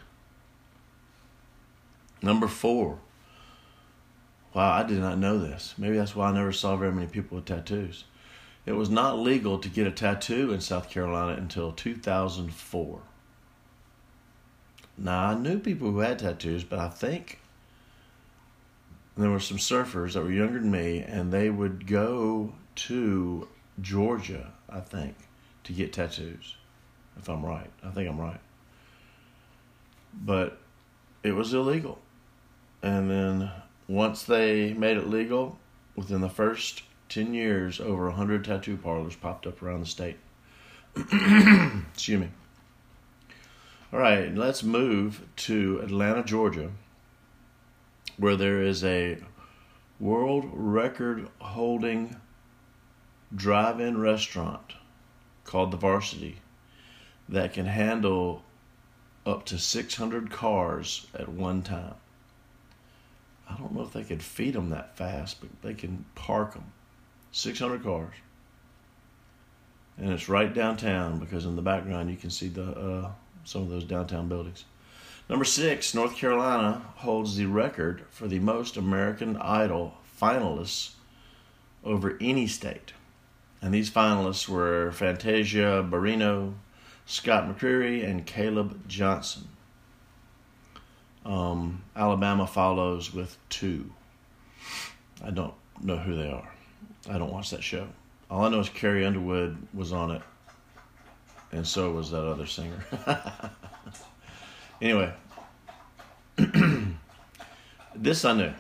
Number 2.23 2.49
four. 2.49 2.99
Wow, 4.55 4.73
I 4.73 4.83
did 4.83 4.99
not 4.99 5.19
know 5.19 5.39
this. 5.39 5.75
Maybe 5.77 5.97
that's 5.97 6.17
why 6.17 6.29
I 6.29 6.33
never 6.33 6.53
saw 6.53 6.77
very 6.77 6.93
many 6.93 7.07
people 7.07 7.37
with 7.37 7.45
tattoos. 7.45 8.05
It 8.67 8.73
was 8.73 8.91
not 8.91 9.19
legal 9.19 9.59
to 9.59 9.69
get 9.69 9.87
a 9.87 9.91
tattoo 9.91 10.53
in 10.53 10.61
South 10.61 10.91
Carolina 10.91 11.35
until 11.39 11.73
2004. 11.73 13.01
Now, 14.97 15.27
I 15.27 15.35
knew 15.35 15.59
people 15.59 15.91
who 15.91 16.01
had 16.01 16.19
tattoos, 16.19 16.65
but 16.65 16.79
I 16.79 16.89
think 16.89 17.39
there 19.17 19.31
were 19.31 19.41
some 19.41 19.59
surfers 19.59 20.15
that 20.15 20.23
were 20.23 20.33
younger 20.33 20.59
than 20.59 20.71
me, 20.71 20.99
and 21.01 21.33
they 21.33 21.51
would 21.51 21.87
go 21.87 22.55
to 22.75 23.49
Georgia, 23.81 24.53
I 24.69 24.81
think, 24.81 25.15
to 25.65 25.73
get 25.73 25.93
tattoos. 25.93 26.57
If 27.17 27.29
I'm 27.29 27.45
right, 27.45 27.71
I 27.85 27.91
think 27.91 28.09
I'm 28.09 28.21
right. 28.21 28.41
But 30.15 30.59
it 31.23 31.33
was 31.33 31.55
illegal. 31.55 31.99
And 32.83 33.11
then 33.11 33.51
once 33.87 34.23
they 34.23 34.73
made 34.75 34.97
it 34.97 35.09
legal, 35.09 35.59
within 35.97 36.21
the 36.21 36.29
first 36.29 36.83
10 37.09 37.35
years, 37.35 37.81
over 37.81 38.07
100 38.07 38.45
tattoo 38.45 38.77
parlors 38.77 39.17
popped 39.17 39.47
up 39.47 39.63
around 39.63 39.81
the 39.81 39.87
state. 39.87 40.17
Excuse 40.97 42.21
me. 42.21 42.29
All 43.93 43.99
right, 43.99 44.35
let's 44.35 44.63
move 44.63 45.23
to 45.37 45.81
Atlanta, 45.83 46.23
Georgia, 46.23 46.71
where 48.19 48.37
there 48.37 48.63
is 48.63 48.85
a 48.85 49.19
world 49.99 50.51
record 50.53 51.29
holding 51.39 52.17
drive 53.35 53.81
in 53.81 53.99
restaurant 53.99 54.75
called 55.45 55.71
the 55.71 55.77
Varsity 55.77 56.37
that 57.29 57.53
can 57.55 57.67
handle 57.67 58.43
up 59.29 59.45
to 59.47 59.59
600 59.59 60.31
cars 60.31 61.07
at 61.15 61.29
one 61.29 61.63
time. 61.63 61.95
I 63.49 63.57
don't 63.57 63.75
know 63.75 63.83
if 63.83 63.93
they 63.93 64.05
could 64.05 64.23
feed 64.23 64.55
them 64.55 64.71
that 64.71 64.97
fast, 64.97 65.41
but 65.41 65.51
they 65.63 65.75
can 65.75 66.05
park 66.15 66.55
them. 66.55 66.73
600 67.33 67.83
cars. 67.83 68.15
And 69.97 70.13
it's 70.13 70.29
right 70.29 70.53
downtown 70.53 71.19
because 71.19 71.45
in 71.45 71.57
the 71.57 71.63
background 71.63 72.11
you 72.11 72.17
can 72.17 72.31
see 72.31 72.49
the 72.49 72.71
uh, 72.73 73.11
some 73.45 73.63
of 73.63 73.71
those 73.71 73.85
downtown 73.85 74.29
buildings. 74.29 74.65
Number 75.29 75.45
six, 75.45 75.95
North 75.95 76.17
Carolina 76.17 76.83
holds 76.97 77.37
the 77.37 77.47
record 77.47 78.05
for 78.11 78.29
the 78.29 78.39
most 78.39 78.77
American 78.77 79.37
Idol 79.37 79.95
finalists 80.21 80.93
over 81.85 82.17
any 82.21 82.47
state. 82.47 82.93
And 83.61 83.75
these 83.75 83.91
finalists 83.91 84.49
were 84.49 84.93
Fantasia 84.93 85.87
Barrino, 85.89 86.55
Scott 87.09 87.49
McCreery, 87.49 88.07
and 88.07 88.27
Caleb 88.27 88.87
Johnson. 88.87 89.49
Um, 91.25 91.83
Alabama 91.97 92.47
follows 92.47 93.15
with 93.15 93.39
two. 93.49 93.91
I 95.25 95.31
don't 95.31 95.55
know 95.83 95.97
who 95.97 96.15
they 96.15 96.31
are. 96.31 96.53
I 97.09 97.17
don't 97.17 97.33
watch 97.33 97.49
that 97.51 97.65
show. 97.65 97.89
All 98.31 98.45
I 98.45 98.51
know 98.51 98.61
is 98.61 98.69
Carrie 98.69 99.07
Underwood 99.07 99.57
was 99.73 99.91
on 99.91 100.11
it, 100.11 100.23
and 101.51 101.67
so 101.67 101.91
was 101.93 102.11
that 102.11 102.27
other 102.27 102.45
singer. 102.45 102.85
anyway, 104.83 105.11
this 107.97 108.27
I 108.27 108.35
knew. 108.35 108.53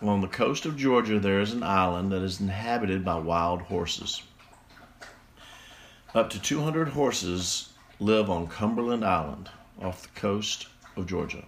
On 0.00 0.22
the 0.22 0.26
coast 0.26 0.64
of 0.64 0.78
Georgia, 0.78 1.20
there 1.20 1.42
is 1.42 1.52
an 1.52 1.62
island 1.62 2.12
that 2.12 2.22
is 2.22 2.40
inhabited 2.40 3.04
by 3.04 3.16
wild 3.16 3.60
horses. 3.60 4.22
Up 6.14 6.28
to 6.28 6.38
200 6.38 6.88
horses 6.88 7.72
live 7.98 8.28
on 8.28 8.46
Cumberland 8.46 9.02
Island 9.02 9.48
off 9.80 10.02
the 10.02 10.20
coast 10.20 10.66
of 10.94 11.06
Georgia. 11.06 11.44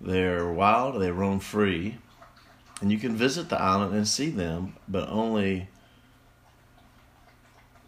They're 0.00 0.52
wild, 0.52 1.02
they 1.02 1.10
roam 1.10 1.40
free, 1.40 1.98
and 2.80 2.92
you 2.92 2.98
can 2.98 3.16
visit 3.16 3.48
the 3.48 3.60
island 3.60 3.92
and 3.92 4.06
see 4.06 4.30
them, 4.30 4.76
but 4.86 5.08
only 5.08 5.68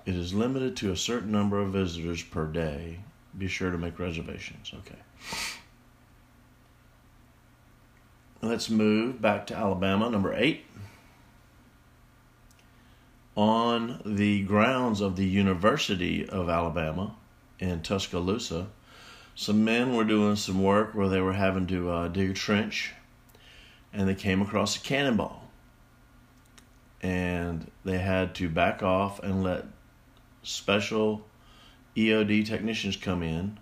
it 0.04 0.16
is 0.16 0.34
limited 0.34 0.76
to 0.78 0.90
a 0.90 0.96
certain 0.96 1.30
number 1.30 1.60
of 1.60 1.72
visitors 1.72 2.24
per 2.24 2.46
day. 2.46 2.98
Be 3.36 3.46
sure 3.46 3.70
to 3.70 3.78
make 3.78 4.00
reservations. 4.00 4.72
Okay. 4.74 4.98
Let's 8.42 8.68
move 8.68 9.22
back 9.22 9.46
to 9.48 9.54
Alabama, 9.54 10.10
number 10.10 10.34
eight. 10.34 10.64
On 13.38 14.02
the 14.04 14.42
grounds 14.42 15.00
of 15.00 15.14
the 15.14 15.24
University 15.24 16.28
of 16.28 16.48
Alabama 16.48 17.14
in 17.60 17.82
Tuscaloosa, 17.82 18.66
some 19.36 19.64
men 19.64 19.94
were 19.94 20.02
doing 20.02 20.34
some 20.34 20.60
work 20.60 20.92
where 20.92 21.08
they 21.08 21.20
were 21.20 21.34
having 21.34 21.68
to 21.68 21.88
uh, 21.88 22.08
dig 22.08 22.30
a 22.30 22.34
trench 22.34 22.94
and 23.92 24.08
they 24.08 24.16
came 24.16 24.42
across 24.42 24.74
a 24.74 24.80
cannonball. 24.80 25.44
And 27.00 27.70
they 27.84 27.98
had 27.98 28.34
to 28.34 28.48
back 28.48 28.82
off 28.82 29.22
and 29.22 29.44
let 29.44 29.66
special 30.42 31.24
EOD 31.96 32.44
technicians 32.44 32.96
come 32.96 33.22
in. 33.22 33.60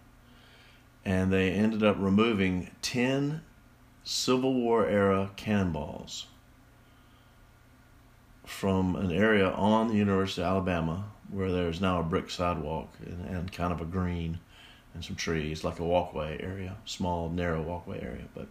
And 1.04 1.30
they 1.30 1.50
ended 1.50 1.82
up 1.82 1.96
removing 1.98 2.70
10 2.80 3.42
Civil 4.04 4.54
War 4.54 4.86
era 4.86 5.32
cannonballs 5.36 6.28
from 8.46 8.94
an 8.96 9.12
area 9.12 9.50
on 9.50 9.88
the 9.88 9.94
University 9.94 10.40
of 10.40 10.48
Alabama 10.48 11.04
where 11.30 11.50
there's 11.50 11.80
now 11.80 12.00
a 12.00 12.04
brick 12.04 12.30
sidewalk 12.30 12.88
and, 13.04 13.26
and 13.26 13.52
kind 13.52 13.72
of 13.72 13.80
a 13.80 13.84
green 13.84 14.38
and 14.94 15.04
some 15.04 15.16
trees, 15.16 15.64
like 15.64 15.80
a 15.80 15.84
walkway 15.84 16.40
area, 16.40 16.76
small, 16.84 17.28
narrow 17.28 17.60
walkway 17.60 18.00
area. 18.00 18.24
But 18.34 18.46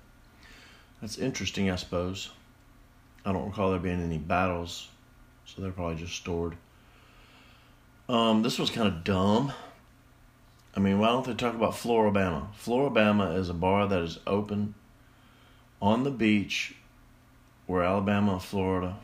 that's 1.02 1.18
interesting, 1.18 1.72
I 1.72 1.78
suppose. 1.78 2.30
I 3.25 3.32
don't 3.32 3.48
recall 3.48 3.72
there 3.72 3.80
being 3.80 4.04
any 4.04 4.18
battles, 4.18 4.90
so 5.46 5.62
they're 5.62 5.72
probably 5.72 5.96
just 5.96 6.16
stored. 6.16 6.56
Um, 8.08 8.44
this 8.44 8.60
was 8.60 8.70
kind 8.70 8.88
of 8.88 9.04
dumb. 9.04 9.54
I 10.75 10.80
mean, 10.82 11.00
why 11.00 11.08
don't 11.08 11.25
they 11.25 11.34
talk 11.34 11.56
about 11.56 11.75
Flora-Bama? 11.75 12.54
Flora-Bama 12.54 13.38
is 13.38 13.50
a 13.50 13.54
bar 13.54 13.88
that 13.88 14.02
is 14.02 14.20
open 14.28 14.75
on 15.82 16.04
the 16.04 16.12
beach 16.12 16.75
where 17.66 17.82
Alabama 17.82 18.34
and 18.34 18.44
Florida 18.44 18.98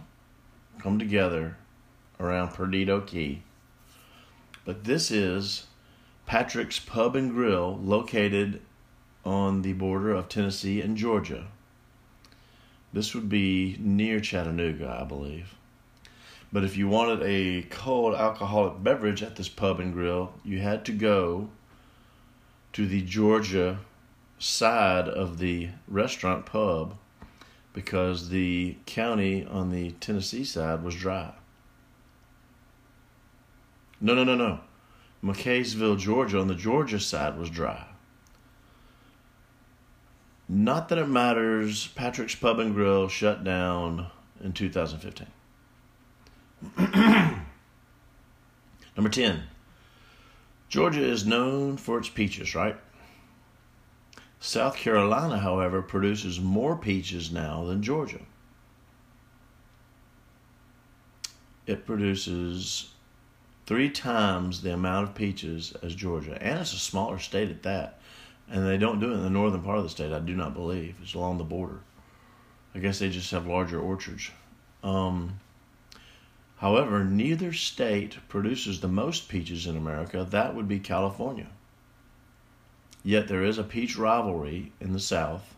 come 0.82 1.00
together 1.00 1.58
around 2.20 2.50
Perdido 2.54 3.02
Key. 3.02 3.44
But 4.66 4.84
this 4.84 5.12
is 5.12 5.68
Patrick's 6.26 6.80
Pub 6.80 7.16
and 7.16 7.32
Grill, 7.32 7.78
located 7.82 8.62
on 9.24 9.62
the 9.62 9.74
border 9.74 10.12
of 10.12 10.30
Tennessee 10.30 10.82
and 10.82 10.98
Georgia. 10.98 11.48
This 12.94 13.14
would 13.14 13.30
be 13.30 13.78
near 13.80 14.20
Chattanooga, 14.20 14.98
I 15.02 15.04
believe. 15.04 15.56
But 16.54 16.64
if 16.64 16.76
you 16.76 16.88
wanted 16.88 17.22
a 17.24 17.64
cold 17.70 18.14
alcoholic 18.14 18.84
beverage 18.84 19.24
at 19.24 19.38
this 19.38 19.48
pub 19.48 19.80
and 19.80 19.94
grill, 19.94 20.34
you 20.44 20.60
had 20.60 20.84
to 20.86 20.92
go 20.92 21.50
to 22.74 22.86
the 22.86 23.02
Georgia 23.02 23.80
side 24.38 25.08
of 25.08 25.38
the 25.38 25.70
restaurant 25.88 26.46
pub 26.46 26.98
because 27.74 28.30
the 28.30 28.78
county 28.86 29.46
on 29.46 29.72
the 29.72 29.92
Tennessee 29.92 30.44
side 30.44 30.84
was 30.84 30.96
dry. 30.96 31.34
No, 34.00 34.14
no, 34.14 34.24
no, 34.24 34.36
no. 34.36 34.60
McCaysville, 35.24 36.00
Georgia, 36.00 36.40
on 36.40 36.48
the 36.48 36.56
Georgia 36.56 37.00
side 37.00 37.38
was 37.38 37.50
dry. 37.50 37.86
Not 40.50 40.90
that 40.90 40.98
it 40.98 41.08
matters. 41.08 41.88
Patrick's 41.88 42.36
Pub 42.36 42.60
and 42.60 42.74
Grill 42.74 43.08
shut 43.08 43.44
down 43.44 44.08
in 44.44 44.52
2015. 44.54 45.28
Number 48.98 49.10
10. 49.10 49.44
Georgia 50.68 51.04
is 51.04 51.26
known 51.26 51.78
for 51.78 52.00
its 52.00 52.10
peaches, 52.10 52.56
right? 52.56 52.76
South 54.44 54.76
Carolina, 54.76 55.38
however, 55.38 55.84
produces 55.84 56.40
more 56.40 56.76
peaches 56.76 57.32
now 57.32 57.64
than 57.64 57.84
Georgia. 57.84 58.22
It 61.68 61.86
produces 61.86 62.92
three 63.68 63.92
times 63.92 64.64
the 64.64 64.74
amount 64.74 65.08
of 65.08 65.16
peaches 65.16 65.76
as 65.84 65.94
Georgia, 65.94 66.42
and 66.42 66.60
it's 66.60 66.74
a 66.74 66.80
smaller 66.80 67.20
state 67.20 67.52
at 67.52 67.62
that. 67.62 68.00
And 68.50 68.66
they 68.66 68.80
don't 68.80 69.00
do 69.00 69.12
it 69.12 69.14
in 69.14 69.22
the 69.22 69.30
northern 69.30 69.62
part 69.62 69.78
of 69.78 69.84
the 69.84 69.90
state, 69.90 70.12
I 70.12 70.20
do 70.20 70.36
not 70.36 70.56
believe. 70.56 70.96
It's 71.04 71.14
along 71.14 71.38
the 71.38 71.44
border. 71.44 71.82
I 72.74 72.80
guess 72.80 72.98
they 72.98 73.12
just 73.12 73.30
have 73.30 73.46
larger 73.46 73.80
orchards. 73.80 74.32
Um, 74.84 75.40
however, 76.58 77.04
neither 77.04 77.54
state 77.54 78.18
produces 78.28 78.82
the 78.82 78.88
most 78.88 79.30
peaches 79.30 79.68
in 79.68 79.78
America. 79.78 80.26
That 80.28 80.56
would 80.56 80.68
be 80.68 80.80
California. 80.80 81.48
Yet 83.04 83.28
there 83.28 83.44
is 83.44 83.58
a 83.58 83.64
peach 83.64 83.98
rivalry 83.98 84.72
in 84.80 84.94
the 84.94 85.00
South, 85.00 85.56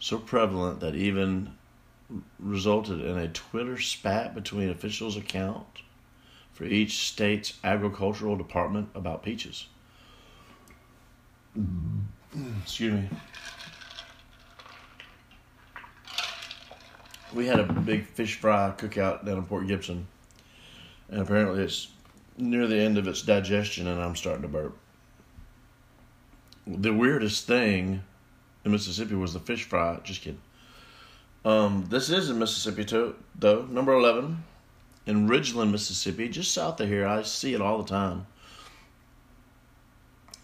so 0.00 0.18
prevalent 0.18 0.80
that 0.80 0.94
even 0.94 1.52
resulted 2.38 3.00
in 3.00 3.16
a 3.16 3.28
Twitter 3.28 3.78
spat 3.78 4.34
between 4.34 4.70
officials' 4.70 5.16
account 5.16 5.82
for 6.52 6.64
each 6.64 7.08
state's 7.08 7.54
agricultural 7.62 8.36
department 8.36 8.88
about 8.94 9.22
peaches. 9.22 9.68
Excuse 12.62 12.94
me. 12.94 13.08
We 17.32 17.46
had 17.46 17.60
a 17.60 17.72
big 17.72 18.06
fish 18.06 18.36
fry 18.36 18.72
cookout 18.76 19.24
down 19.24 19.38
in 19.38 19.44
Port 19.44 19.68
Gibson, 19.68 20.08
and 21.10 21.20
apparently 21.20 21.62
it's 21.62 21.88
near 22.36 22.66
the 22.66 22.78
end 22.78 22.98
of 22.98 23.06
its 23.06 23.22
digestion, 23.22 23.86
and 23.86 24.00
I'm 24.00 24.16
starting 24.16 24.42
to 24.42 24.48
burp. 24.48 24.76
The 26.68 26.92
weirdest 26.92 27.46
thing 27.46 28.02
in 28.64 28.72
Mississippi 28.72 29.14
was 29.14 29.32
the 29.32 29.40
fish 29.40 29.64
fry. 29.64 29.98
Just 30.04 30.20
kidding. 30.20 30.40
Um, 31.44 31.86
this 31.88 32.10
is 32.10 32.28
in 32.28 32.38
Mississippi 32.38 32.84
too, 32.84 33.14
though. 33.34 33.64
Number 33.64 33.94
eleven 33.94 34.44
in 35.06 35.26
Ridgeland, 35.26 35.70
Mississippi, 35.70 36.28
just 36.28 36.52
south 36.52 36.78
of 36.80 36.88
here. 36.88 37.06
I 37.06 37.22
see 37.22 37.54
it 37.54 37.62
all 37.62 37.82
the 37.82 37.88
time. 37.88 38.26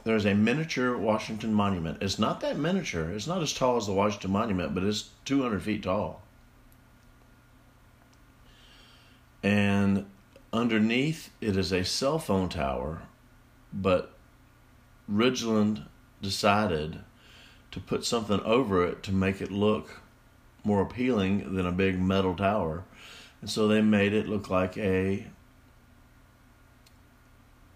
There's 0.05 0.25
a 0.25 0.35
miniature 0.35 0.97
Washington 0.97 1.53
Monument. 1.53 2.03
It's 2.03 2.19
not 2.19 2.41
that 2.41 2.59
miniature. 2.59 3.11
It's 3.11 3.27
not 3.27 3.43
as 3.43 3.53
tall 3.53 3.77
as 3.77 3.87
the 3.87 3.93
Washington 3.93 4.31
Monument, 4.31 4.75
but 4.75 4.83
it's 4.83 5.11
200 5.27 5.63
feet 5.63 5.83
tall. 5.83 6.23
And 9.43 10.07
underneath 10.53 11.31
it 11.43 11.57
is 11.57 11.73
a 11.73 11.85
cell 11.85 12.19
phone 12.19 12.49
tower, 12.49 13.03
but 13.73 14.15
Ridgeland 15.11 15.87
decided 16.25 16.99
to 17.71 17.81
put 17.81 18.05
something 18.05 18.41
over 18.41 18.85
it 18.85 19.03
to 19.05 19.13
make 19.13 19.41
it 19.41 19.53
look 19.53 20.01
more 20.65 20.83
appealing 20.83 21.55
than 21.55 21.67
a 21.67 21.73
big 21.73 22.01
metal 22.01 22.35
tower. 22.35 22.85
And 23.41 23.51
so 23.51 23.69
they 23.69 23.83
made 23.83 24.13
it 24.13 24.29
look 24.29 24.51
like 24.51 24.77
a 24.79 25.27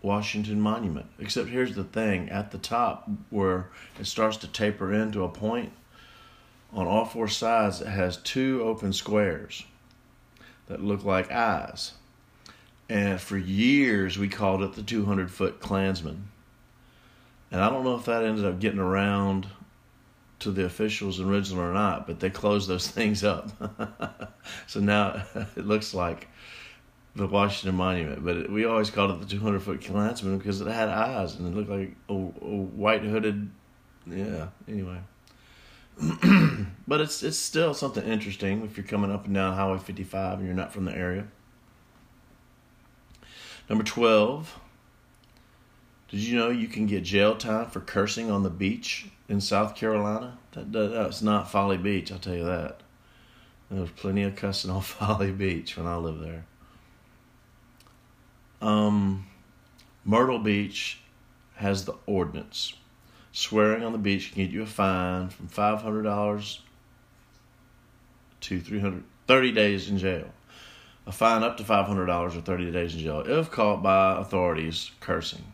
Washington 0.03 0.61
Monument. 0.61 1.07
Except 1.19 1.49
here's 1.49 1.75
the 1.75 1.85
thing 1.85 2.31
at 2.31 2.51
the 2.51 2.59
top, 2.59 3.09
where 3.31 3.69
it 4.01 4.07
starts 4.07 4.37
to 4.39 4.49
taper 4.49 4.93
into 4.93 5.23
a 5.23 5.29
point, 5.29 5.73
on 6.73 6.87
all 6.87 7.05
four 7.05 7.29
sides, 7.29 7.81
it 7.81 7.89
has 7.89 8.17
two 8.19 8.63
open 8.63 8.93
squares 8.93 9.65
that 10.67 10.83
look 10.83 11.05
like 11.05 11.31
eyes. 11.31 11.93
And 12.89 13.21
for 13.21 13.37
years, 13.37 14.19
we 14.19 14.29
called 14.29 14.63
it 14.63 14.75
the 14.75 14.83
200 14.83 15.31
foot 15.31 15.61
Klansman. 15.61 16.31
And 17.51 17.63
I 17.63 17.71
don't 17.71 17.85
know 17.85 17.97
if 17.97 18.05
that 18.05 18.25
ended 18.25 18.45
up 18.45 18.61
getting 18.61 18.79
around 18.79 19.47
to 20.41 20.51
the 20.51 20.65
officials 20.65 21.19
in 21.19 21.27
Ridgeland 21.27 21.59
or 21.59 21.73
not, 21.73 22.07
but 22.07 22.21
they 22.21 22.31
closed 22.31 22.69
those 22.69 22.89
things 22.89 23.25
up. 23.25 23.51
so 24.67 24.81
now 24.81 25.25
it 25.57 25.67
looks 25.67 25.95
like 25.95 26.29
the 27.17 27.27
Washington 27.27 27.77
Monument, 27.77 28.25
but 28.25 28.37
it, 28.37 28.53
we 28.53 28.65
always 28.65 28.91
called 28.91 29.11
it 29.11 29.21
the 29.21 29.27
200 29.27 29.61
foot 29.61 29.85
Klansman 29.85 30.39
because 30.39 30.61
it 30.61 30.69
had 30.69 30.89
eyes 30.89 31.35
and 31.35 31.49
it 31.49 31.57
looked 31.57 31.71
like 31.71 31.97
a, 32.09 32.13
a 32.13 32.17
white 32.17 33.03
hooded. 33.03 33.51
Yeah. 34.07 34.49
Anyway, 34.69 34.99
but 36.87 37.01
it's 37.01 37.23
it's 37.23 37.37
still 37.37 37.75
something 37.75 38.05
interesting 38.05 38.65
if 38.65 38.77
you're 38.77 38.87
coming 38.87 39.11
up 39.11 39.27
and 39.27 39.35
down 39.35 39.55
Highway 39.55 39.79
55 39.79 40.39
and 40.39 40.47
you're 40.47 40.55
not 40.55 40.73
from 40.73 40.85
the 40.85 40.95
area. 40.95 41.27
Number 43.69 43.85
12. 43.85 44.61
Did 46.09 46.21
you 46.21 46.39
know 46.39 46.49
you 46.49 46.69
can 46.69 46.87
get 46.87 47.05
jail 47.05 47.37
time 47.37 47.67
for 47.67 47.81
cursing 47.81 48.31
on 48.31 48.43
the 48.43 48.51
beach 48.51 49.09
in 49.29 49.41
South 49.41 49.75
Carolina? 49.75 50.39
That, 50.53 50.73
that 50.73 50.89
that's 50.89 51.21
not 51.21 51.51
Folly 51.51 51.77
Beach, 51.77 52.11
I'll 52.11 52.19
tell 52.19 52.35
you 52.35 52.45
that. 52.45 52.81
There 53.71 53.83
was 53.83 53.91
plenty 53.91 54.23
of 54.23 54.35
cussing 54.35 54.71
on 54.73 54.81
Folly 54.81 55.33
Beach 55.33 55.77
when 55.77 55.87
I 55.87 55.97
lived 55.97 56.25
there. 56.25 56.47
Um, 58.63 59.27
Myrtle 60.05 60.39
Beach 60.39 61.01
has 61.57 61.85
the 61.85 61.95
ordinance. 62.07 62.75
Swearing 63.33 63.85
on 63.85 63.93
the 63.93 63.99
beach 63.99 64.33
can 64.33 64.43
get 64.43 64.53
you 64.53 64.63
a 64.63 64.67
fine 64.67 65.29
from 65.29 65.49
five 65.49 65.83
hundred 65.83 66.03
dollars 66.03 66.61
to 68.41 68.59
three 68.59 68.81
hundred 68.81 69.05
thirty 69.27 69.53
days 69.53 69.89
in 69.89 69.99
jail. 69.99 70.31
A 71.07 71.13
fine 71.13 71.43
up 71.43 71.57
to 71.59 71.65
five 71.65 71.87
hundred 71.87 72.07
dollars 72.07 72.35
or 72.35 72.41
thirty 72.41 72.71
days 72.73 72.95
in 72.95 73.01
jail 73.01 73.23
if 73.27 73.51
caught 73.51 73.83
by 73.83 74.19
authorities 74.19 74.91
cursing. 75.01 75.45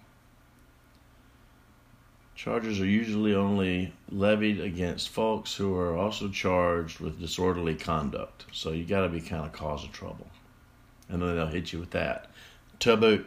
Charges 2.35 2.81
are 2.81 2.87
usually 2.87 3.35
only 3.35 3.93
levied 4.11 4.61
against 4.61 5.09
folks 5.09 5.55
who 5.55 5.75
are 5.77 5.97
also 5.97 6.29
charged 6.29 6.99
with 6.99 7.21
disorderly 7.21 7.75
conduct. 7.75 8.45
So 8.53 8.73
you 8.73 8.85
got 8.85 9.03
to 9.03 9.09
be 9.09 9.21
kind 9.21 9.47
of 9.47 9.53
cause 9.53 9.85
of 9.85 9.93
trouble, 9.93 10.27
and 11.09 11.23
then 11.23 11.37
they'll 11.37 11.47
hit 11.47 11.73
you 11.73 11.79
with 11.79 11.93
that 11.93 12.29
Taboo. 12.81 13.25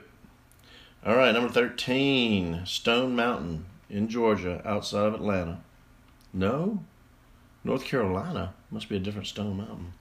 All 1.06 1.16
right, 1.16 1.32
number 1.32 1.50
13, 1.50 2.66
Stone 2.66 3.16
Mountain 3.16 3.66
in 3.90 4.10
Georgia, 4.10 4.62
outside 4.66 5.06
of 5.06 5.14
Atlanta. 5.14 5.62
No, 6.34 6.84
North 7.64 7.86
Carolina. 7.86 8.54
Must 8.70 8.90
be 8.90 8.98
a 8.98 9.00
different 9.00 9.28
Stone 9.28 9.58
Mountain. 9.58 9.94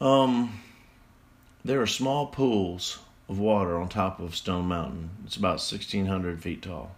Um, 0.00 0.60
there 1.64 1.82
are 1.82 1.86
small 1.86 2.26
pools 2.26 3.00
of 3.28 3.38
water 3.38 3.76
on 3.76 3.88
top 3.88 4.20
of 4.20 4.36
Stone 4.36 4.66
Mountain. 4.66 5.10
It's 5.26 5.36
about 5.36 5.58
1,600 5.58 6.42
feet 6.42 6.62
tall. 6.62 6.96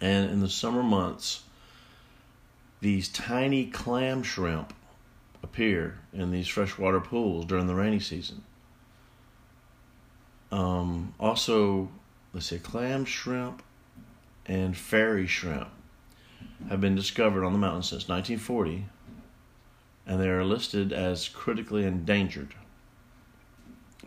And 0.00 0.30
in 0.30 0.40
the 0.40 0.48
summer 0.48 0.82
months, 0.82 1.44
these 2.80 3.08
tiny 3.08 3.66
clam 3.66 4.22
shrimp 4.22 4.74
appear 5.42 5.98
in 6.12 6.30
these 6.30 6.48
freshwater 6.48 7.00
pools 7.00 7.44
during 7.46 7.66
the 7.66 7.74
rainy 7.74 8.00
season. 8.00 8.42
Um, 10.50 11.14
also, 11.18 11.88
let's 12.32 12.46
say 12.46 12.58
clam 12.58 13.04
shrimp 13.04 13.62
and 14.46 14.76
fairy 14.76 15.26
shrimp 15.26 15.68
have 16.68 16.80
been 16.80 16.94
discovered 16.94 17.44
on 17.44 17.52
the 17.52 17.58
mountain 17.58 17.82
since 17.82 18.08
1940, 18.08 18.86
and 20.06 20.20
they 20.20 20.28
are 20.28 20.44
listed 20.44 20.92
as 20.92 21.28
critically 21.28 21.84
endangered. 21.84 22.54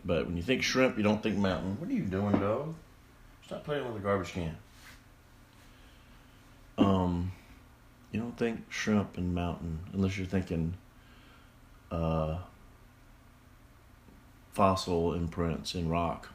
But 0.04 0.26
when 0.26 0.36
you 0.36 0.42
think 0.42 0.62
shrimp, 0.62 0.96
you 0.96 1.02
don't 1.02 1.22
think 1.22 1.36
mountain. 1.36 1.78
What 1.80 1.90
are 1.90 1.92
you 1.92 2.04
doing, 2.04 2.38
dog? 2.38 2.74
Stop 3.44 3.64
playing 3.64 3.84
with 3.84 3.94
the 3.94 4.00
garbage 4.00 4.32
can. 4.32 4.56
Um, 6.88 7.32
you 8.12 8.20
don't 8.20 8.36
think 8.36 8.70
shrimp 8.70 9.18
and 9.18 9.34
mountain 9.34 9.80
unless 9.92 10.16
you're 10.16 10.26
thinking 10.26 10.74
uh, 11.90 12.38
fossil 14.52 15.14
imprints 15.14 15.74
in 15.74 15.88
rock. 15.88 16.30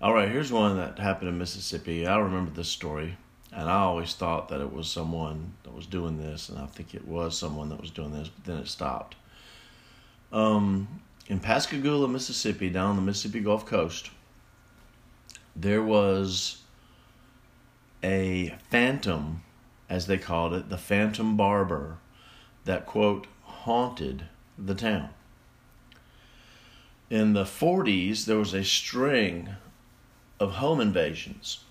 All 0.00 0.14
right, 0.14 0.28
here's 0.28 0.52
one 0.52 0.76
that 0.76 0.98
happened 0.98 1.28
in 1.28 1.38
Mississippi. 1.38 2.06
I 2.06 2.18
remember 2.18 2.52
this 2.52 2.68
story, 2.68 3.16
and 3.50 3.68
I 3.68 3.80
always 3.80 4.14
thought 4.14 4.48
that 4.50 4.60
it 4.60 4.72
was 4.72 4.88
someone 4.88 5.54
that 5.64 5.74
was 5.74 5.86
doing 5.86 6.18
this, 6.18 6.48
and 6.48 6.58
I 6.58 6.66
think 6.66 6.94
it 6.94 7.08
was 7.08 7.36
someone 7.36 7.68
that 7.70 7.80
was 7.80 7.90
doing 7.90 8.12
this, 8.12 8.28
but 8.28 8.44
then 8.44 8.58
it 8.58 8.68
stopped. 8.68 9.16
Um, 10.32 11.00
in 11.26 11.40
Pascagoula, 11.40 12.06
Mississippi, 12.06 12.68
down 12.68 12.94
the 12.94 13.02
Mississippi 13.02 13.40
Gulf 13.40 13.66
Coast, 13.66 14.10
there 15.56 15.82
was 15.82 16.58
a 18.02 18.56
phantom, 18.70 19.42
as 19.88 20.06
they 20.06 20.18
called 20.18 20.52
it, 20.54 20.68
the 20.68 20.78
phantom 20.78 21.36
barber, 21.36 21.98
that 22.64 22.86
quote, 22.86 23.26
haunted 23.42 24.24
the 24.58 24.74
town. 24.74 25.10
In 27.10 27.32
the 27.32 27.44
40s, 27.44 28.26
there 28.26 28.36
was 28.36 28.52
a 28.52 28.64
string 28.64 29.50
of 30.38 30.52
home 30.52 30.80
invasions 30.80 31.64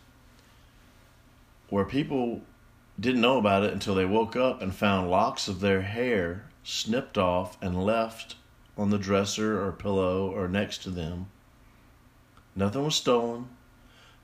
where 1.69 1.85
people 1.85 2.41
didn't 2.99 3.21
know 3.21 3.37
about 3.37 3.63
it 3.63 3.73
until 3.73 3.95
they 3.95 4.05
woke 4.05 4.35
up 4.35 4.61
and 4.61 4.73
found 4.73 5.11
locks 5.11 5.47
of 5.47 5.59
their 5.59 5.81
hair 5.81 6.45
snipped 6.63 7.17
off 7.17 7.57
and 7.61 7.85
left 7.85 8.35
on 8.77 8.89
the 8.89 8.97
dresser 8.97 9.63
or 9.63 9.71
pillow 9.71 10.29
or 10.29 10.47
next 10.47 10.79
to 10.83 10.89
them. 10.89 11.27
Nothing 12.55 12.83
was 12.83 12.95
stolen, 12.95 13.49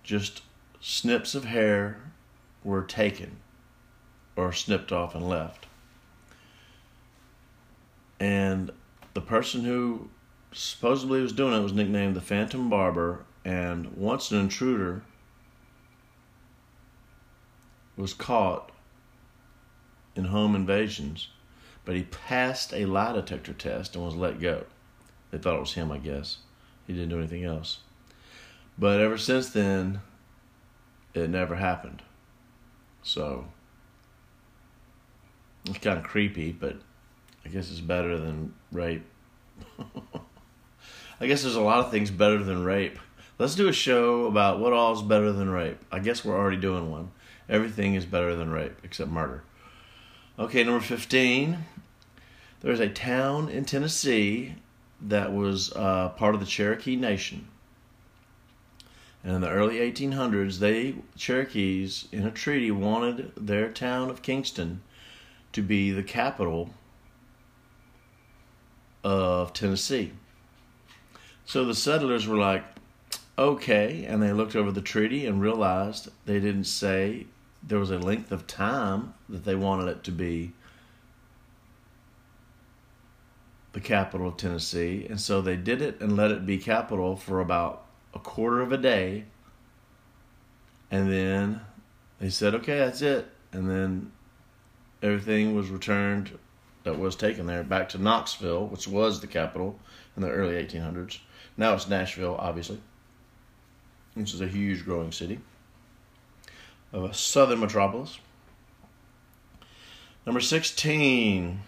just 0.03 0.41
snips 0.85 1.33
of 1.33 1.45
hair 1.45 1.97
were 2.61 2.83
taken 2.83 3.37
or 4.35 4.51
snipped 4.51 4.91
off 4.91 5.15
and 5.15 5.27
left. 5.27 5.65
And 8.19 8.69
the 9.13 9.21
person 9.21 9.63
who 9.63 10.09
supposedly 10.51 11.21
was 11.21 11.31
doing 11.31 11.53
it 11.53 11.63
was 11.63 11.71
nicknamed 11.71 12.15
the 12.15 12.21
Phantom 12.21 12.69
Barber. 12.69 13.23
And 13.45 13.95
once 13.95 14.29
an 14.31 14.39
intruder 14.39 15.03
was 17.95 18.13
caught 18.13 18.69
in 20.17 20.25
home 20.25 20.53
invasions, 20.53 21.29
but 21.85 21.95
he 21.95 22.03
passed 22.03 22.73
a 22.73 22.85
lie 22.85 23.13
detector 23.13 23.53
test 23.53 23.95
and 23.95 24.03
was 24.03 24.15
let 24.15 24.41
go. 24.41 24.65
They 25.31 25.37
thought 25.37 25.55
it 25.55 25.61
was 25.61 25.75
him, 25.75 25.93
I 25.93 25.97
guess. 25.97 26.39
He 26.87 26.93
didn't 26.93 27.09
do 27.09 27.19
anything 27.19 27.45
else. 27.45 27.79
But 28.77 28.99
ever 28.99 29.17
since 29.17 29.49
then, 29.49 30.01
it 31.13 31.29
never 31.29 31.55
happened. 31.55 32.01
So, 33.01 33.45
it's 35.65 35.77
kind 35.77 35.97
of 35.97 36.03
creepy, 36.03 36.51
but 36.51 36.77
I 37.45 37.49
guess 37.49 37.69
it's 37.69 37.79
better 37.79 38.17
than 38.17 38.53
rape. 38.71 39.05
I 41.21 41.27
guess 41.27 41.43
there's 41.43 41.55
a 41.55 41.61
lot 41.61 41.79
of 41.79 41.91
things 41.91 42.11
better 42.11 42.43
than 42.43 42.63
rape. 42.63 42.97
Let's 43.39 43.55
do 43.55 43.67
a 43.67 43.73
show 43.73 44.25
about 44.25 44.59
what 44.59 44.73
all 44.73 44.93
is 44.93 45.01
better 45.01 45.31
than 45.31 45.49
rape. 45.49 45.79
I 45.91 45.99
guess 45.99 46.23
we're 46.23 46.37
already 46.37 46.57
doing 46.57 46.91
one. 46.91 47.11
Everything 47.49 47.95
is 47.95 48.05
better 48.05 48.35
than 48.35 48.49
rape 48.49 48.77
except 48.83 49.09
murder. 49.09 49.43
Okay, 50.39 50.63
number 50.63 50.83
15. 50.83 51.57
There's 52.61 52.79
a 52.79 52.89
town 52.89 53.49
in 53.49 53.65
Tennessee 53.65 54.55
that 55.01 55.33
was 55.33 55.73
uh, 55.75 56.09
part 56.09 56.33
of 56.33 56.39
the 56.39 56.45
Cherokee 56.47 56.95
Nation. 56.95 57.47
And 59.23 59.35
in 59.35 59.41
the 59.41 59.49
early 59.49 59.77
1800s, 59.77 60.59
they, 60.59 60.95
Cherokees, 61.15 62.07
in 62.11 62.25
a 62.25 62.31
treaty, 62.31 62.71
wanted 62.71 63.31
their 63.37 63.69
town 63.69 64.09
of 64.09 64.21
Kingston 64.21 64.81
to 65.53 65.61
be 65.61 65.91
the 65.91 66.03
capital 66.03 66.71
of 69.03 69.53
Tennessee. 69.53 70.11
So 71.45 71.63
the 71.63 71.75
settlers 71.75 72.27
were 72.27 72.37
like, 72.37 72.63
okay. 73.37 74.05
And 74.05 74.21
they 74.21 74.33
looked 74.33 74.55
over 74.55 74.71
the 74.71 74.81
treaty 74.81 75.25
and 75.25 75.41
realized 75.41 76.09
they 76.25 76.39
didn't 76.39 76.65
say 76.65 77.27
there 77.65 77.79
was 77.79 77.91
a 77.91 77.99
length 77.99 78.31
of 78.31 78.45
time 78.45 79.13
that 79.29 79.45
they 79.45 79.55
wanted 79.55 79.87
it 79.87 80.03
to 80.03 80.11
be 80.11 80.51
the 83.71 83.79
capital 83.79 84.27
of 84.27 84.37
Tennessee. 84.37 85.07
And 85.09 85.19
so 85.19 85.41
they 85.41 85.55
did 85.55 85.81
it 85.81 86.01
and 86.01 86.17
let 86.17 86.31
it 86.31 86.45
be 86.45 86.57
capital 86.57 87.15
for 87.15 87.39
about 87.39 87.82
a 88.13 88.19
quarter 88.19 88.61
of 88.61 88.71
a 88.71 88.77
day. 88.77 89.25
And 90.91 91.11
then 91.11 91.61
they 92.19 92.29
said, 92.29 92.55
okay, 92.55 92.77
that's 92.77 93.01
it. 93.01 93.27
And 93.51 93.69
then 93.69 94.11
everything 95.01 95.55
was 95.55 95.69
returned 95.69 96.37
that 96.83 96.99
was 96.99 97.15
taken 97.15 97.45
there 97.45 97.63
back 97.63 97.89
to 97.89 97.97
Knoxville, 97.97 98.67
which 98.67 98.87
was 98.87 99.19
the 99.19 99.27
capital 99.27 99.79
in 100.15 100.21
the 100.21 100.29
early 100.29 100.53
1800s. 100.53 101.19
Now 101.57 101.73
it's 101.73 101.87
Nashville, 101.87 102.35
obviously, 102.37 102.81
which 104.13 104.33
is 104.33 104.41
a 104.41 104.47
huge 104.47 104.85
growing 104.85 105.11
city 105.11 105.39
of 106.91 107.03
a 107.03 107.13
southern 107.13 107.59
metropolis. 107.59 108.19
Number 110.25 110.39
16. 110.39 111.59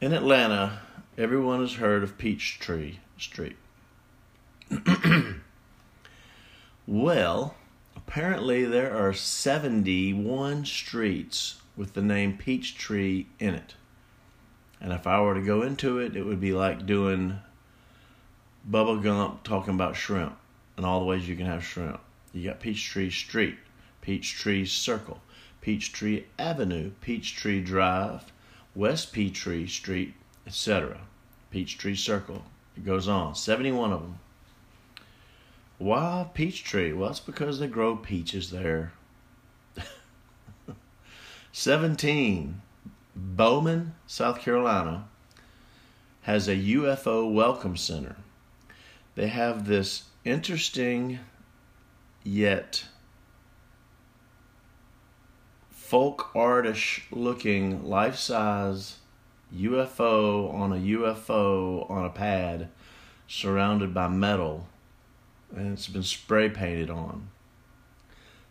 In 0.00 0.12
Atlanta, 0.12 0.80
everyone 1.16 1.60
has 1.60 1.74
heard 1.74 2.02
of 2.02 2.18
Peachtree 2.18 2.98
Street. 3.18 3.56
well, 6.86 7.54
apparently 7.96 8.64
there 8.64 8.94
are 8.94 9.12
71 9.12 10.64
streets 10.64 11.60
with 11.76 11.94
the 11.94 12.02
name 12.02 12.36
Peachtree 12.36 13.26
in 13.38 13.54
it. 13.54 13.74
And 14.80 14.92
if 14.92 15.06
I 15.06 15.20
were 15.20 15.34
to 15.34 15.40
go 15.40 15.62
into 15.62 15.98
it, 15.98 16.16
it 16.16 16.24
would 16.24 16.40
be 16.40 16.52
like 16.52 16.86
doing 16.86 17.40
Bubba 18.68 19.02
Gump 19.02 19.42
talking 19.44 19.74
about 19.74 19.96
shrimp 19.96 20.36
and 20.76 20.84
all 20.84 21.00
the 21.00 21.06
ways 21.06 21.28
you 21.28 21.36
can 21.36 21.46
have 21.46 21.64
shrimp. 21.64 22.00
You 22.32 22.50
got 22.50 22.60
Peachtree 22.60 23.10
Street, 23.10 23.56
Peachtree 24.00 24.64
Circle, 24.64 25.20
Peachtree 25.60 26.24
Avenue, 26.38 26.92
Peachtree 27.00 27.60
Drive, 27.60 28.30
West 28.74 29.12
Peachtree 29.12 29.66
Street, 29.66 30.14
etc. 30.46 31.00
Peachtree 31.50 31.94
Circle. 31.94 32.44
It 32.76 32.84
goes 32.84 33.08
on. 33.08 33.34
71 33.34 33.92
of 33.92 34.02
them. 34.02 34.18
Why 35.78 36.28
Peachtree? 36.34 36.92
Well, 36.92 37.10
it's 37.10 37.20
because 37.20 37.60
they 37.60 37.68
grow 37.68 37.94
peaches 37.94 38.50
there. 38.50 38.92
17. 41.52 42.60
Bowman, 43.14 43.94
South 44.06 44.40
Carolina, 44.40 45.08
has 46.22 46.48
a 46.48 46.56
UFO 46.56 47.32
welcome 47.32 47.76
center. 47.76 48.16
They 49.14 49.28
have 49.28 49.66
this 49.66 50.04
interesting 50.24 51.20
yet 52.24 52.84
folk 55.70 56.30
artish 56.34 57.02
looking 57.10 57.88
life 57.88 58.16
size 58.16 58.96
UFO 59.54 60.52
on 60.52 60.72
a 60.72 60.76
UFO 60.76 61.88
on 61.90 62.04
a 62.04 62.10
pad 62.10 62.68
surrounded 63.26 63.94
by 63.94 64.08
metal 64.08 64.66
and 65.54 65.72
it's 65.72 65.88
been 65.88 66.02
spray 66.02 66.48
painted 66.48 66.90
on. 66.90 67.28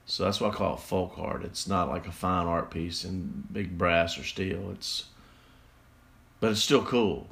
So 0.05 0.23
that's 0.23 0.39
why 0.39 0.49
I 0.49 0.51
call 0.51 0.75
it 0.75 0.79
folk 0.79 1.17
art. 1.17 1.43
It's 1.43 1.67
not 1.67 1.89
like 1.89 2.07
a 2.07 2.11
fine 2.11 2.47
art 2.47 2.71
piece 2.71 3.03
in 3.03 3.43
big 3.51 3.77
brass 3.77 4.17
or 4.17 4.23
steel. 4.23 4.71
It's 4.71 5.05
but 6.39 6.51
it's 6.51 6.61
still 6.61 6.83
cool. 6.83 7.27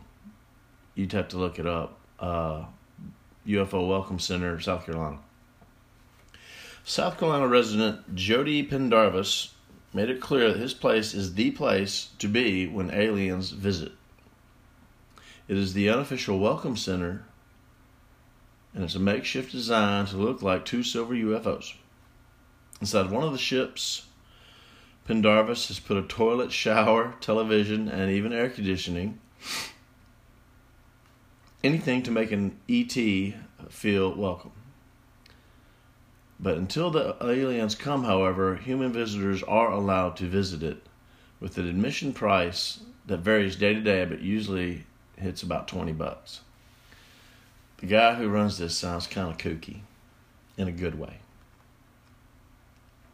You'd 0.93 1.13
have 1.13 1.29
to 1.29 1.37
look 1.37 1.59
it 1.59 1.67
up. 1.67 1.99
Uh, 2.19 2.65
UFO 3.47 3.87
Welcome 3.87 4.19
Center, 4.19 4.59
South 4.59 4.85
Carolina. 4.85 5.19
South 6.83 7.19
Carolina 7.19 7.47
resident 7.47 8.15
Jody 8.15 8.63
Pendarvis 8.63 9.53
made 9.93 10.09
it 10.09 10.19
clear 10.19 10.51
that 10.51 10.59
his 10.59 10.73
place 10.73 11.13
is 11.13 11.35
the 11.35 11.51
place 11.51 12.09
to 12.19 12.27
be 12.27 12.67
when 12.67 12.91
aliens 12.91 13.51
visit. 13.51 13.91
It 15.47 15.57
is 15.57 15.73
the 15.73 15.89
unofficial 15.89 16.39
welcome 16.39 16.75
center, 16.75 17.23
and 18.75 18.83
it's 18.83 18.95
a 18.95 18.99
makeshift 18.99 19.53
design 19.53 20.05
to 20.05 20.17
look 20.17 20.41
like 20.41 20.65
two 20.65 20.83
silver 20.83 21.15
UFOs. 21.15 21.73
Inside 22.81 23.09
one 23.09 23.23
of 23.23 23.31
the 23.31 23.37
ships, 23.37 24.05
Pendarvis 25.05 25.69
has 25.69 25.79
put 25.79 25.95
a 25.95 26.01
toilet, 26.01 26.51
shower, 26.51 27.15
television, 27.21 27.87
and 27.87 28.11
even 28.11 28.33
air 28.33 28.49
conditioning. 28.49 29.19
Anything 31.63 32.03
to 32.03 32.11
make 32.11 32.33
an 32.33 32.57
ET 32.69 32.93
feel 33.69 34.13
welcome. 34.13 34.51
But 36.37 36.57
until 36.57 36.91
the 36.91 37.15
aliens 37.21 37.75
come, 37.75 38.03
however, 38.03 38.57
human 38.57 38.91
visitors 38.91 39.41
are 39.43 39.71
allowed 39.71 40.17
to 40.17 40.25
visit 40.25 40.61
it 40.61 40.85
with 41.39 41.57
an 41.57 41.65
admission 41.65 42.11
price 42.11 42.81
that 43.05 43.19
varies 43.19 43.55
day 43.55 43.73
to 43.73 43.79
day, 43.79 44.03
but 44.03 44.21
usually 44.21 44.85
hits 45.17 45.43
about 45.43 45.69
20 45.69 45.93
bucks. 45.93 46.41
The 47.77 47.87
guy 47.87 48.15
who 48.15 48.29
runs 48.29 48.57
this 48.57 48.77
sounds 48.77 49.07
kind 49.07 49.29
of 49.29 49.37
kooky 49.37 49.81
in 50.57 50.67
a 50.67 50.71
good 50.71 50.97
way. 50.97 51.19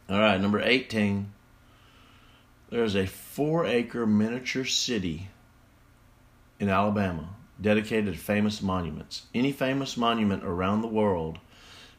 All 0.08 0.18
right, 0.18 0.40
number 0.40 0.60
18. 0.60 1.32
There's 2.70 2.94
a 2.94 3.06
four 3.06 3.66
acre 3.66 4.06
miniature 4.06 4.64
city 4.64 5.28
in 6.58 6.68
Alabama 6.68 7.30
dedicated 7.60 8.14
to 8.14 8.18
famous 8.18 8.62
monuments. 8.62 9.26
Any 9.34 9.52
famous 9.52 9.96
monument 9.96 10.44
around 10.44 10.82
the 10.82 10.88
world 10.88 11.38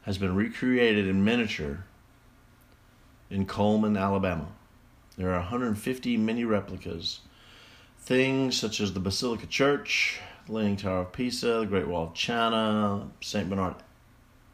has 0.04 0.18
been 0.18 0.36
recreated 0.36 1.08
in 1.08 1.24
miniature 1.24 1.86
in 3.30 3.46
Cullman, 3.46 3.98
Alabama. 3.98 4.48
There 5.18 5.30
are 5.32 5.40
150 5.40 6.18
mini 6.18 6.46
replicas. 6.46 7.20
Things 8.00 8.58
such 8.58 8.82
as 8.82 8.94
the 8.94 9.00
Basilica 9.00 9.48
Church, 9.48 10.20
Leaning 10.50 10.76
Tower 10.76 11.02
of 11.02 11.14
Pisa, 11.14 11.60
the 11.60 11.66
Great 11.66 11.88
Wall 11.88 12.08
of 12.08 12.14
China, 12.14 13.10
St. 13.22 13.50
Bernard 13.50 13.76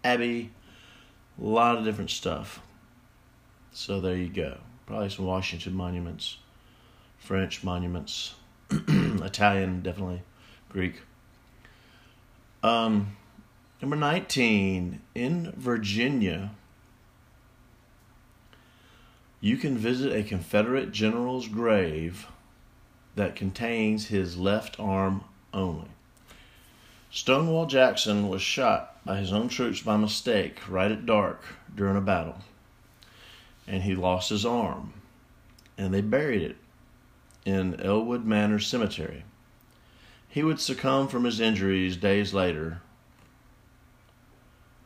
Abbey, 0.04 0.52
a 1.41 1.45
lot 1.45 1.78
of 1.78 1.84
different 1.84 2.12
stuff. 2.12 2.62
So 3.71 3.99
there 3.99 4.15
you 4.15 4.30
go. 4.30 4.58
Probably 4.86 5.10
some 5.10 5.25
Washington 5.25 5.73
monuments, 5.73 6.38
French 7.17 7.63
monuments, 7.63 8.36
Italian, 8.71 9.82
definitely, 9.82 10.21
Greek. 10.69 11.02
Um, 12.62 13.15
number 13.82 13.95
19, 13.95 15.02
in 15.15 15.54
Virginia, 15.56 16.52
you 19.41 19.58
can 19.58 19.78
visit 19.78 20.13
a 20.13 20.23
Confederate 20.23 20.91
general's 20.91 21.47
grave 21.47 22.28
that 23.15 23.36
contains 23.36 24.08
his 24.08 24.38
left 24.38 24.80
arm 24.80 25.23
only. 25.53 25.88
Stonewall 27.12 27.65
Jackson 27.65 28.29
was 28.29 28.41
shot 28.41 29.03
by 29.03 29.17
his 29.17 29.33
own 29.33 29.49
troops 29.49 29.81
by 29.81 29.97
mistake 29.97 30.59
right 30.69 30.91
at 30.91 31.05
dark 31.05 31.43
during 31.75 31.97
a 31.97 32.01
battle, 32.01 32.38
and 33.67 33.83
he 33.83 33.95
lost 33.95 34.29
his 34.29 34.45
arm, 34.45 34.93
and 35.77 35.93
they 35.93 36.01
buried 36.01 36.43
it 36.43 36.57
in 37.45 37.79
Ellwood 37.81 38.25
Manor 38.25 38.59
Cemetery. 38.59 39.23
He 40.27 40.43
would 40.43 40.59
succumb 40.59 41.07
from 41.07 41.23
his 41.23 41.39
injuries 41.39 41.97
days 41.97 42.33
later. 42.33 42.81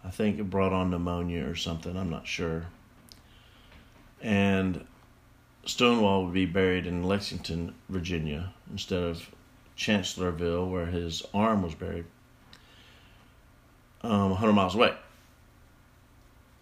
I 0.05 0.09
think 0.09 0.39
it 0.39 0.49
brought 0.49 0.71
on 0.71 0.89
pneumonia 0.89 1.45
or 1.45 1.55
something, 1.55 1.97
I'm 1.97 2.09
not 2.09 2.27
sure. 2.27 2.67
And 4.21 4.85
Stonewall 5.65 6.25
would 6.25 6.33
be 6.33 6.45
buried 6.45 6.85
in 6.85 7.03
Lexington, 7.03 7.75
Virginia, 7.89 8.53
instead 8.71 9.03
of 9.03 9.29
Chancellorsville, 9.75 10.69
where 10.69 10.85
his 10.85 11.23
arm 11.33 11.63
was 11.63 11.75
buried, 11.75 12.05
um, 14.01 14.31
100 14.31 14.53
miles 14.53 14.75
away. 14.75 14.93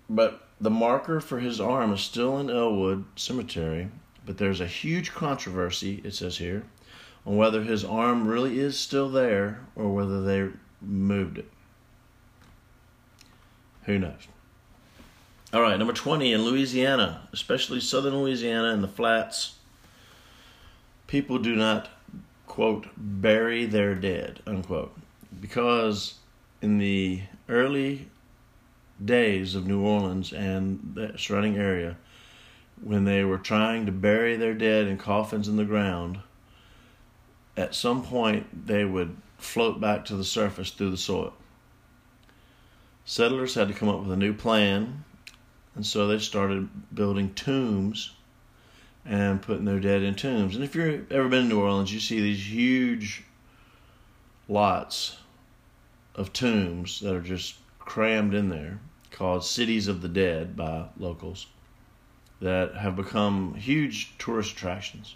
But 0.10 0.48
the 0.60 0.70
marker 0.70 1.20
for 1.20 1.40
his 1.40 1.60
arm 1.60 1.94
is 1.94 2.02
still 2.02 2.38
in 2.38 2.50
Ellwood 2.50 3.06
Cemetery, 3.16 3.90
but 4.26 4.38
there's 4.38 4.62
a 4.62 4.68
huge 4.68 5.12
controversy, 5.12 6.02
it 6.04 6.14
says 6.14 6.38
here, 6.38 6.64
on 7.26 7.38
whether 7.38 7.64
his 7.64 7.84
arm 7.84 8.28
really 8.28 8.60
is 8.60 8.80
still 8.80 9.10
there 9.10 9.62
or 9.76 9.94
whether 9.94 10.22
they 10.22 10.50
moved 10.82 11.38
it. 11.38 11.50
Who 13.84 13.98
knows? 13.98 14.28
All 15.54 15.62
right, 15.62 15.78
number 15.78 15.94
20 15.94 16.32
in 16.32 16.44
Louisiana, 16.44 17.28
especially 17.34 17.80
southern 17.82 18.16
Louisiana 18.16 18.70
and 18.72 18.84
the 18.84 18.88
flats, 18.88 19.56
people 21.08 21.40
do 21.40 21.56
not, 21.56 21.90
quote, 22.52 22.86
bury 22.98 23.66
their 23.66 23.96
dead, 23.96 24.42
unquote. 24.46 24.94
Because 25.40 26.16
in 26.62 26.80
the 26.80 27.22
early 27.48 28.10
days 29.04 29.56
of 29.56 29.66
New 29.66 29.80
Orleans 29.80 30.34
and 30.34 30.92
the 30.94 31.14
surrounding 31.18 31.56
area, 31.56 31.96
when 32.84 33.06
they 33.06 33.24
were 33.24 33.38
trying 33.38 33.86
to 33.86 33.94
bury 33.94 34.36
their 34.36 34.54
dead 34.54 34.88
in 34.88 34.98
coffins 34.98 35.48
in 35.48 35.56
the 35.56 35.64
ground, 35.64 36.20
at 37.56 37.74
some 37.74 38.04
point 38.04 38.68
they 38.68 38.84
would 38.84 39.16
float 39.38 39.80
back 39.80 40.04
to 40.04 40.18
the 40.18 40.26
surface 40.26 40.72
through 40.72 40.92
the 40.92 40.98
soil. 40.98 41.32
Settlers 43.06 43.56
had 43.56 43.70
to 43.70 43.74
come 43.74 43.88
up 43.88 44.02
with 44.02 44.12
a 44.12 44.18
new 44.18 44.34
plan 44.34 45.06
and 45.74 45.86
so 45.86 46.06
they 46.06 46.20
started 46.20 46.68
building 46.94 47.34
tombs 47.34 48.12
and 49.06 49.42
putting 49.42 49.66
their 49.66 49.80
dead 49.80 50.04
in 50.04 50.16
tombs. 50.16 50.56
And 50.56 50.64
if 50.64 50.76
you've 50.76 51.12
ever 51.12 51.28
been 51.28 51.44
to 51.44 51.50
New 51.50 51.62
Orleans, 51.62 51.94
you 51.94 52.00
see 52.00 52.22
these 52.22 52.52
huge 52.52 53.24
lots 54.48 55.18
of 56.16 56.34
tombs 56.34 57.00
that 57.00 57.16
are 57.16 57.22
just 57.22 57.56
crammed 57.80 58.34
in 58.34 58.50
there, 58.50 58.80
called 59.12 59.44
Cities 59.44 59.88
of 59.88 60.02
the 60.02 60.10
Dead 60.10 60.56
by 60.56 60.86
locals, 60.98 61.48
that 62.40 62.76
have 62.76 62.96
become 62.96 63.56
huge 63.56 64.18
tourist 64.18 64.54
attractions. 64.54 65.16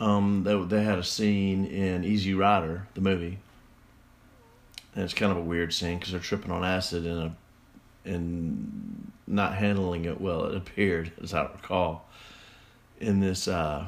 Um, 0.00 0.44
they, 0.44 0.56
they 0.64 0.82
had 0.82 0.98
a 0.98 1.04
scene 1.04 1.66
in 1.66 2.04
Easy 2.04 2.32
Rider, 2.32 2.86
the 2.94 3.00
movie, 3.00 3.38
and 4.94 5.04
it's 5.04 5.14
kind 5.14 5.30
of 5.30 5.38
a 5.38 5.42
weird 5.42 5.72
scene 5.72 5.98
because 5.98 6.12
they're 6.12 6.20
tripping 6.20 6.50
on 6.50 6.64
acid 6.64 7.04
in 7.04 7.18
a 7.18 7.36
in 8.04 9.12
not 9.26 9.54
handling 9.54 10.06
it 10.06 10.20
well. 10.20 10.46
It 10.46 10.56
appeared, 10.56 11.12
as 11.22 11.34
I 11.34 11.42
recall, 11.42 12.08
in 13.00 13.20
this 13.20 13.48
uh, 13.48 13.86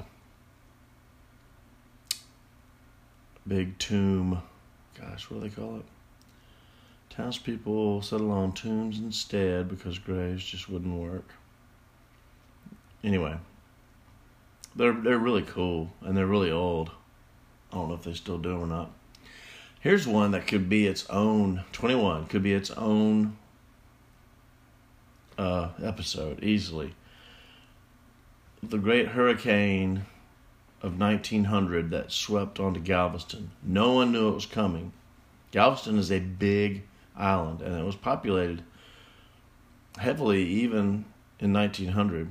big 3.47 3.79
tomb. 3.79 4.43
Gosh, 4.99 5.31
what 5.31 5.43
do 5.43 5.49
they 5.49 5.55
call 5.55 5.77
it? 5.77 5.85
Townspeople 7.11 8.01
settle 8.01 8.31
on 8.31 8.53
tombs 8.53 8.99
instead 8.99 9.69
because 9.69 9.99
graves 9.99 10.45
just 10.45 10.71
wouldn't 10.71 10.95
work. 10.95 11.29
Anyway, 13.05 13.37
they're 14.75 14.95
they're 14.95 15.19
really 15.19 15.43
cool 15.43 15.91
and 16.01 16.17
they're 16.17 16.27
really 16.27 16.51
old. 16.51 16.91
I 17.71 17.77
don't 17.77 17.89
know 17.89 17.95
if 17.95 18.05
they 18.05 18.15
still 18.15 18.39
do 18.39 18.59
or 18.59 18.67
not. 18.67 18.91
Here's 19.81 20.07
one 20.07 20.31
that 20.31 20.47
could 20.47 20.69
be 20.69 20.87
its 20.87 21.09
own. 21.11 21.65
Twenty 21.73 21.97
one 21.97 22.27
could 22.27 22.43
be 22.43 22.55
its 22.55 22.71
own 22.71 23.37
uh, 25.37 25.71
episode 25.83 26.43
easily. 26.43 26.95
The 28.65 28.79
great 28.79 29.09
hurricane 29.09 30.07
of 30.83 30.97
1900 30.97 31.91
that 31.91 32.13
swept 32.13 32.61
onto 32.61 32.79
Galveston. 32.79 33.51
No 33.61 33.93
one 33.95 34.13
knew 34.13 34.29
it 34.29 34.35
was 34.35 34.47
coming. 34.47 34.93
Galveston 35.51 35.99
is 35.99 36.13
a 36.13 36.21
big 36.21 36.85
island 37.17 37.61
and 37.61 37.77
it 37.77 37.85
was 37.85 37.97
populated 37.97 38.63
heavily 39.99 40.45
even 40.45 41.07
in 41.41 41.53
1900. 41.53 42.31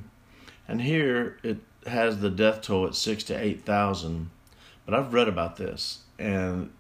And 0.70 0.82
here 0.82 1.38
it 1.44 1.58
has 1.86 2.22
the 2.22 2.30
death 2.30 2.62
toll 2.62 2.88
at 2.88 2.96
6 2.96 3.26
to 3.26 3.34
8,000. 3.34 4.30
But 4.86 4.96
I've 4.96 5.14
read 5.14 5.28
about 5.28 5.58
this 5.58 6.04
and 6.18 6.72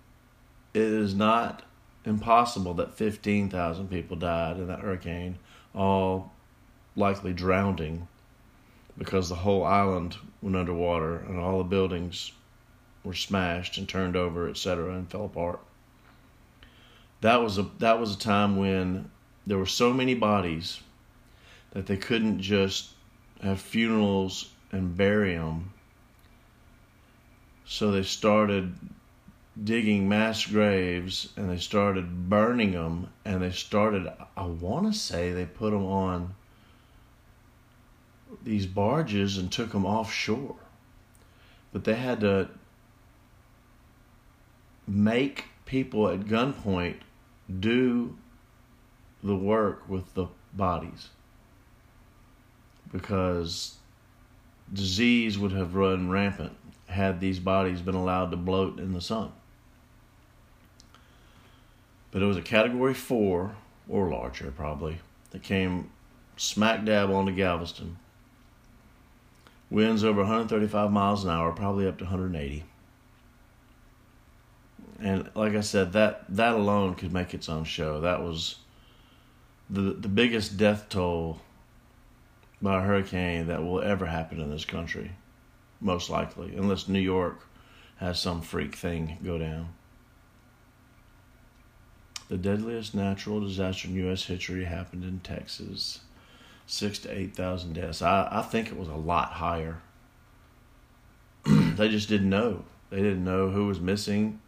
it 0.74 0.82
is 0.82 1.14
not 1.14 1.64
impossible 2.06 2.74
that 2.76 2.96
15,000 2.96 3.90
people 3.90 4.16
died 4.16 4.56
in 4.56 4.68
that 4.68 4.80
hurricane 4.80 5.40
all 5.76 6.32
likely 6.96 7.34
drowning 7.34 8.08
because 8.98 9.30
the 9.30 9.36
whole 9.36 9.64
island 9.64 10.18
went 10.42 10.56
underwater 10.56 11.18
and 11.18 11.40
all 11.40 11.58
the 11.58 11.64
buildings 11.64 12.32
were 13.04 13.14
smashed 13.14 13.78
and 13.78 13.88
turned 13.88 14.16
over, 14.16 14.50
etc., 14.50 14.94
and 14.94 15.10
fell 15.10 15.26
apart. 15.26 15.60
That 17.22 17.42
was 17.42 17.58
a 17.58 17.70
that 17.80 18.00
was 18.00 18.16
a 18.16 18.20
time 18.20 18.58
when 18.58 19.12
there 19.46 19.58
were 19.58 19.66
so 19.66 19.94
many 19.94 20.16
bodies 20.16 20.82
that 21.72 21.86
they 21.86 21.98
couldn't 21.98 22.42
just 22.42 22.90
have 23.42 23.62
funerals 23.62 24.52
and 24.72 24.98
bury 24.98 25.36
them. 25.36 25.74
So 27.66 27.92
they 27.92 28.04
started 28.04 28.76
digging 29.64 30.08
mass 30.08 30.46
graves 30.46 31.30
and 31.36 31.50
they 31.50 31.58
started 31.58 32.30
burning 32.30 32.72
them 32.72 33.10
and 33.26 33.42
they 33.42 33.52
started 33.52 34.12
i 34.38 34.46
want 34.46 34.92
to 34.92 34.98
say 34.98 35.34
they 35.34 35.46
put 35.46 35.72
them 35.72 35.86
on 35.86 36.34
these 38.44 38.66
barges 38.66 39.38
and 39.38 39.52
took 39.52 39.72
them 39.72 39.86
offshore 39.86 40.56
but 41.72 41.84
they 41.84 41.96
had 41.96 42.20
to 42.20 42.50
make 44.88 45.46
people 45.66 46.08
at 46.08 46.22
gunpoint 46.22 46.98
do 47.60 48.16
the 49.24 49.36
work 49.36 49.88
with 49.88 50.14
the 50.14 50.28
bodies 50.54 51.10
because 52.92 53.76
disease 54.74 55.38
would 55.38 55.52
have 55.52 55.76
run 55.76 56.10
rampant 56.10 56.56
had 56.88 57.20
these 57.20 57.40
bodies 57.40 57.82
been 57.82 57.96
allowed 57.96 58.32
to 58.32 58.38
bloat 58.38 58.80
in 58.80 58.94
the 58.94 59.02
sun 59.02 59.32
but 62.12 62.22
it 62.22 62.26
was 62.26 62.38
a 62.38 62.42
category 62.42 62.94
four 62.94 63.56
or 63.88 64.10
larger 64.10 64.52
probably 64.52 65.00
that 65.32 65.44
came 65.44 65.90
smack 66.42 66.84
dab 66.86 67.12
onto 67.12 67.32
Galveston. 67.32 67.98
Winds 69.72 70.04
over 70.04 70.20
135 70.20 70.92
miles 70.92 71.24
an 71.24 71.32
hour, 71.32 71.52
probably 71.52 71.88
up 71.88 71.98
to 71.98 72.04
180. 72.04 72.64
And 75.00 75.32
like 75.34 75.56
I 75.56 75.62
said, 75.62 75.94
that 75.94 76.26
that 76.30 76.54
alone 76.54 76.94
could 76.94 77.12
make 77.12 77.34
its 77.34 77.50
own 77.50 77.64
show. 77.64 78.02
That 78.02 78.22
was 78.22 78.58
the 79.68 79.94
the 79.94 80.08
biggest 80.08 80.58
death 80.58 80.90
toll 80.90 81.42
by 82.62 82.78
a 82.78 82.86
hurricane 82.86 83.48
that 83.48 83.64
will 83.64 83.82
ever 83.82 84.06
happen 84.06 84.40
in 84.40 84.52
this 84.52 84.66
country, 84.66 85.14
most 85.80 86.12
likely, 86.12 86.56
unless 86.56 86.88
New 86.88 87.00
York 87.00 87.48
has 87.96 88.20
some 88.20 88.42
freak 88.42 88.76
thing 88.76 89.18
go 89.24 89.40
down 89.40 89.70
the 92.32 92.38
deadliest 92.38 92.96
natural 92.96 93.42
disaster 93.42 93.90
in 93.90 93.96
U.S. 93.96 94.24
history 94.24 94.64
happened 94.64 95.04
in 95.04 95.20
Texas. 95.20 96.00
Six 96.66 97.00
to 97.00 97.12
8,000 97.12 97.74
deaths. 97.74 98.02
I, 98.02 98.28
I 98.32 98.42
think 98.42 98.68
it 98.68 98.78
was 98.78 98.88
a 98.88 98.96
lot 98.96 99.34
higher. 99.34 99.82
they 101.46 101.90
just 101.90 102.08
didn't 102.08 102.30
know. 102.30 102.64
They 102.90 102.98
didn't 102.98 103.24
know 103.24 103.50
who 103.50 103.68
was 103.68 103.80
missing, 103.80 104.42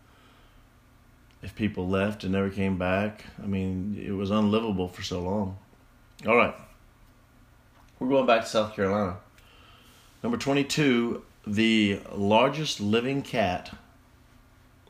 if 1.41 1.55
people 1.55 1.87
left 1.87 2.23
and 2.23 2.33
never 2.33 2.49
came 2.49 2.77
back. 2.77 3.25
I 3.41 3.45
mean, 3.45 4.01
it 4.05 4.11
was 4.11 4.31
unlivable 4.31 4.87
for 4.87 5.01
so 5.01 5.21
long. 5.21 5.57
All 6.27 6.35
right. 6.35 6.55
We're 7.99 8.09
going 8.09 8.25
back 8.25 8.41
to 8.41 8.47
South 8.47 8.75
Carolina. 8.75 9.17
Number 10.21 10.37
22, 10.37 11.23
the 11.45 11.99
largest 12.13 12.79
living 12.79 13.21
cat 13.21 13.71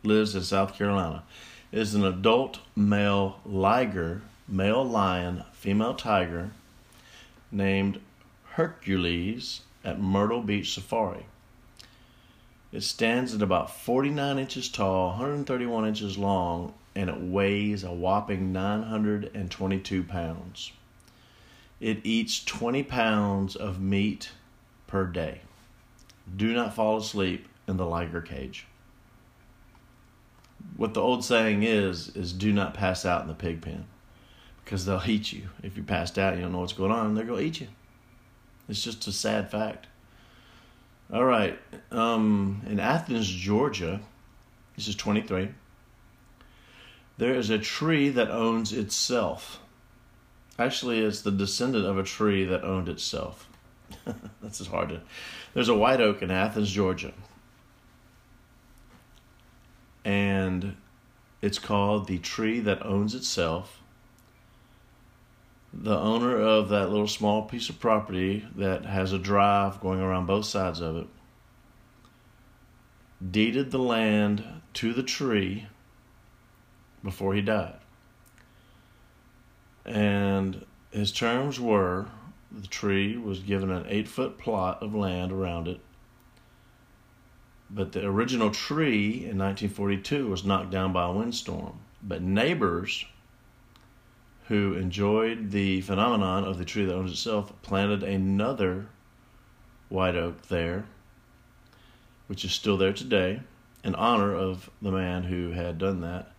lives 0.03 0.35
in 0.35 0.43
South 0.43 0.75
Carolina. 0.75 1.23
It 1.71 1.79
is 1.79 1.95
an 1.95 2.05
adult 2.05 2.59
male 2.75 3.39
liger, 3.45 4.21
male 4.47 4.83
lion, 4.83 5.43
female 5.53 5.95
tiger 5.95 6.51
named 7.53 7.99
Hercules 8.53 9.61
at 9.83 9.99
Myrtle 9.99 10.41
Beach 10.41 10.73
Safari. 10.73 11.25
It 12.71 12.81
stands 12.81 13.35
at 13.35 13.41
about 13.41 13.69
49 13.69 14.39
inches 14.39 14.67
tall, 14.69 15.09
131 15.09 15.87
inches 15.87 16.17
long, 16.17 16.73
and 16.95 17.09
it 17.09 17.19
weighs 17.19 17.83
a 17.83 17.91
whopping 17.91 18.51
922 18.51 20.03
pounds. 20.03 20.71
It 21.79 21.99
eats 22.03 22.43
20 22.43 22.83
pounds 22.83 23.55
of 23.55 23.79
meat 23.79 24.31
per 24.87 25.05
day. 25.05 25.41
Do 26.35 26.53
not 26.53 26.73
fall 26.73 26.97
asleep 26.97 27.47
in 27.67 27.77
the 27.77 27.85
liger 27.85 28.21
cage. 28.21 28.65
What 30.77 30.93
the 30.93 31.01
old 31.01 31.23
saying 31.25 31.63
is 31.63 32.09
is 32.15 32.33
do 32.33 32.51
not 32.53 32.73
pass 32.73 33.05
out 33.05 33.21
in 33.21 33.27
the 33.27 33.33
pig 33.33 33.61
pen 33.61 33.85
because 34.63 34.85
they'll 34.85 35.01
eat 35.05 35.33
you. 35.33 35.49
If 35.61 35.77
you 35.77 35.83
passed 35.83 36.17
out, 36.17 36.35
you 36.35 36.41
don't 36.41 36.51
know 36.51 36.59
what's 36.59 36.73
going 36.73 36.91
on, 36.91 37.15
they're 37.15 37.25
going 37.25 37.39
to 37.39 37.45
eat 37.45 37.61
you. 37.61 37.67
It's 38.69 38.83
just 38.83 39.07
a 39.07 39.11
sad 39.11 39.51
fact. 39.51 39.87
All 41.11 41.25
right. 41.25 41.59
Um, 41.91 42.61
in 42.67 42.79
Athens, 42.79 43.27
Georgia, 43.27 43.99
this 44.75 44.87
is 44.87 44.95
23. 44.95 45.49
There 47.17 47.35
is 47.35 47.49
a 47.49 47.59
tree 47.59 48.09
that 48.09 48.31
owns 48.31 48.73
itself. 48.73 49.59
Actually, 50.57 51.01
it's 51.01 51.21
the 51.21 51.31
descendant 51.31 51.85
of 51.85 51.97
a 51.97 52.03
tree 52.03 52.45
that 52.45 52.63
owned 52.63 52.89
itself. 52.89 53.47
That's 54.41 54.59
just 54.59 54.71
hard 54.71 54.89
to. 54.89 55.01
There's 55.53 55.69
a 55.69 55.75
white 55.75 56.01
oak 56.01 56.21
in 56.21 56.31
Athens, 56.31 56.71
Georgia. 56.71 57.13
And 60.05 60.75
it's 61.41 61.59
called 61.59 62.07
the 62.07 62.17
tree 62.17 62.59
that 62.61 62.85
owns 62.85 63.13
itself. 63.13 63.82
The 65.73 65.97
owner 65.97 66.37
of 66.37 66.69
that 66.69 66.91
little 66.91 67.07
small 67.07 67.43
piece 67.43 67.67
of 67.67 67.79
property 67.79 68.45
that 68.55 68.85
has 68.85 69.11
a 69.11 69.17
drive 69.17 69.81
going 69.81 69.99
around 69.99 70.27
both 70.27 70.45
sides 70.45 70.79
of 70.79 70.95
it 70.97 71.07
deeded 73.31 73.71
the 73.71 73.79
land 73.79 74.43
to 74.73 74.93
the 74.93 75.03
tree 75.03 75.67
before 77.03 77.33
he 77.33 77.41
died. 77.41 77.79
And 79.85 80.65
his 80.91 81.11
terms 81.11 81.59
were 81.59 82.07
the 82.51 82.67
tree 82.67 83.17
was 83.17 83.39
given 83.39 83.71
an 83.71 83.85
eight 83.87 84.07
foot 84.07 84.37
plot 84.37 84.81
of 84.83 84.93
land 84.93 85.31
around 85.31 85.67
it. 85.67 85.81
But 87.69 87.93
the 87.93 88.05
original 88.05 88.51
tree 88.51 89.25
in 89.25 89.39
1942 89.39 90.27
was 90.27 90.45
knocked 90.45 90.69
down 90.69 90.93
by 90.93 91.07
a 91.07 91.11
windstorm. 91.11 91.79
But 92.03 92.21
neighbors 92.21 93.05
who 94.47 94.73
enjoyed 94.73 95.51
the 95.51 95.81
phenomenon 95.81 96.43
of 96.43 96.57
the 96.57 96.65
tree 96.65 96.85
that 96.85 96.93
owns 96.93 97.11
itself 97.11 97.53
planted 97.61 98.03
another 98.03 98.87
white 99.89 100.15
oak 100.15 100.47
there, 100.47 100.85
which 102.27 102.43
is 102.43 102.51
still 102.51 102.77
there 102.77 102.93
today, 102.93 103.41
in 103.83 103.95
honor 103.95 104.33
of 104.33 104.69
the 104.81 104.91
man 104.91 105.23
who 105.23 105.51
had 105.51 105.77
done 105.77 106.01
that. 106.01 106.31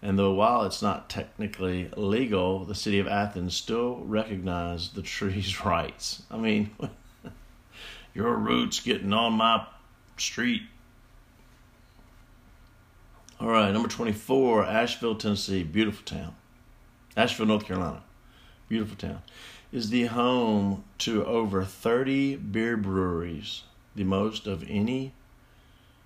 And 0.00 0.18
though 0.18 0.32
while 0.32 0.64
it's 0.64 0.82
not 0.82 1.08
technically 1.08 1.88
legal, 1.96 2.64
the 2.64 2.74
city 2.74 2.98
of 2.98 3.06
Athens 3.06 3.54
still 3.54 4.02
recognized 4.04 4.94
the 4.94 5.02
tree's 5.02 5.64
rights. 5.64 6.22
I 6.30 6.36
mean, 6.36 6.70
your 8.14 8.36
roots 8.36 8.80
getting 8.80 9.12
on 9.12 9.34
my 9.34 9.66
street. 10.16 10.62
All 13.40 13.48
right, 13.48 13.72
number 13.72 13.88
24, 13.88 14.64
Asheville, 14.64 15.16
Tennessee, 15.16 15.64
beautiful 15.64 16.04
town. 16.04 16.36
Asheville, 17.16 17.46
North 17.46 17.66
Carolina, 17.66 18.02
beautiful 18.68 18.96
town, 18.96 19.22
is 19.70 19.90
the 19.90 20.06
home 20.06 20.84
to 20.98 21.24
over 21.26 21.64
30 21.64 22.36
beer 22.36 22.76
breweries, 22.76 23.62
the 23.94 24.04
most 24.04 24.46
of 24.46 24.64
any 24.68 25.12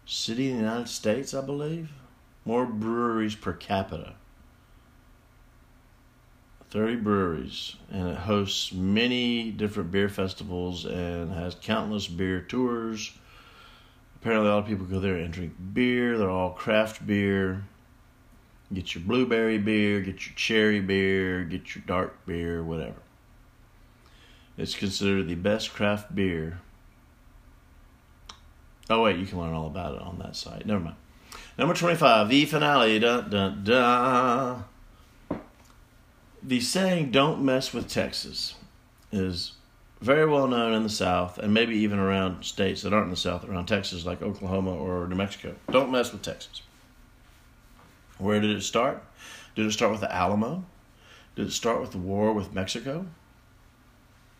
city 0.04 0.50
in 0.50 0.56
the 0.56 0.62
United 0.62 0.88
States, 0.88 1.32
I 1.34 1.42
believe. 1.42 1.90
More 2.44 2.66
breweries 2.66 3.34
per 3.34 3.52
capita. 3.52 4.14
30 6.70 6.96
breweries, 6.96 7.76
and 7.90 8.08
it 8.08 8.18
hosts 8.18 8.72
many 8.72 9.50
different 9.50 9.92
beer 9.92 10.08
festivals 10.08 10.84
and 10.84 11.32
has 11.32 11.54
countless 11.54 12.08
beer 12.08 12.40
tours. 12.40 13.12
Apparently, 14.16 14.48
a 14.48 14.52
lot 14.52 14.58
of 14.58 14.66
people 14.66 14.86
go 14.86 14.98
there 14.98 15.16
and 15.16 15.32
drink 15.32 15.54
beer. 15.72 16.18
They're 16.18 16.28
all 16.28 16.50
craft 16.50 17.06
beer. 17.06 17.64
Get 18.72 18.94
your 18.94 19.04
blueberry 19.04 19.58
beer, 19.58 20.00
get 20.00 20.26
your 20.26 20.34
cherry 20.34 20.80
beer, 20.80 21.44
get 21.44 21.74
your 21.74 21.84
dark 21.86 22.26
beer, 22.26 22.62
whatever. 22.62 22.96
It's 24.58 24.74
considered 24.74 25.28
the 25.28 25.34
best 25.36 25.72
craft 25.72 26.14
beer. 26.14 26.60
Oh, 28.88 29.02
wait, 29.02 29.18
you 29.18 29.26
can 29.26 29.38
learn 29.38 29.54
all 29.54 29.66
about 29.66 29.94
it 29.94 30.02
on 30.02 30.18
that 30.18 30.36
site. 30.36 30.66
Never 30.66 30.80
mind. 30.80 30.96
Number 31.58 31.74
25, 31.74 32.28
the 32.28 32.44
finale. 32.44 32.98
Dun, 32.98 33.30
dun, 33.30 33.64
dun. 33.64 34.64
The 36.42 36.60
saying, 36.60 37.10
don't 37.10 37.42
mess 37.42 37.72
with 37.72 37.88
Texas, 37.88 38.54
is 39.10 39.52
very 40.00 40.26
well 40.26 40.46
known 40.46 40.74
in 40.74 40.82
the 40.82 40.88
South 40.88 41.38
and 41.38 41.52
maybe 41.54 41.74
even 41.76 41.98
around 41.98 42.44
states 42.44 42.82
that 42.82 42.92
aren't 42.92 43.06
in 43.06 43.10
the 43.10 43.16
South, 43.16 43.44
around 43.44 43.66
Texas, 43.66 44.04
like 44.04 44.22
Oklahoma 44.22 44.74
or 44.74 45.06
New 45.08 45.16
Mexico. 45.16 45.54
Don't 45.70 45.90
mess 45.90 46.12
with 46.12 46.22
Texas. 46.22 46.62
Where 48.18 48.40
did 48.40 48.50
it 48.50 48.62
start? 48.62 49.02
Did 49.54 49.66
it 49.66 49.72
start 49.72 49.92
with 49.92 50.00
the 50.00 50.14
Alamo? 50.14 50.64
Did 51.34 51.48
it 51.48 51.52
start 51.52 51.80
with 51.80 51.92
the 51.92 51.98
war 51.98 52.32
with 52.32 52.54
Mexico? 52.54 53.06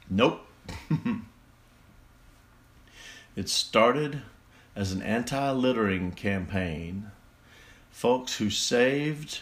Nope. 0.09 0.47
it 3.37 3.49
started 3.49 4.23
as 4.75 4.93
an 4.93 5.03
anti 5.03 5.51
littering 5.51 6.13
campaign. 6.13 7.11
Folks 7.91 8.37
who 8.37 8.51
saved 8.51 9.41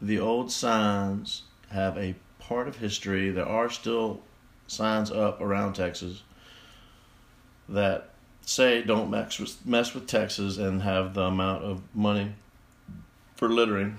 the 0.00 0.18
old 0.18 0.52
signs 0.52 1.42
have 1.70 1.96
a 1.96 2.14
part 2.38 2.68
of 2.68 2.76
history. 2.76 3.30
There 3.30 3.46
are 3.46 3.70
still 3.70 4.20
signs 4.66 5.10
up 5.10 5.40
around 5.40 5.74
Texas 5.74 6.22
that 7.68 8.10
say 8.42 8.82
don't 8.82 9.10
mess 9.10 9.38
with, 9.38 9.64
mess 9.66 9.94
with 9.94 10.06
Texas 10.06 10.58
and 10.58 10.82
have 10.82 11.14
the 11.14 11.22
amount 11.22 11.64
of 11.64 11.82
money 11.94 12.34
for 13.36 13.48
littering. 13.48 13.98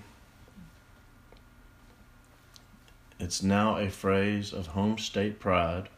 It's 3.20 3.42
now 3.42 3.78
a 3.78 3.90
phrase 3.90 4.52
of 4.52 4.68
home 4.68 4.98
state 4.98 5.40
pride. 5.40 5.90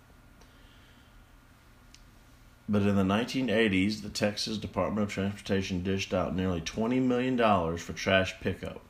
But 2.68 2.84
in 2.84 2.96
the 2.96 3.04
1980s, 3.04 4.04
the 4.04 4.10
Texas 4.10 4.58
Department 4.58 5.08
of 5.08 5.14
Transportation 5.14 5.82
dished 5.82 6.14
out 6.14 6.36
nearly 6.36 6.62
$20 6.62 7.02
million 7.02 7.38
for 7.78 7.94
trash 7.94 8.36
pickup. 8.42 8.82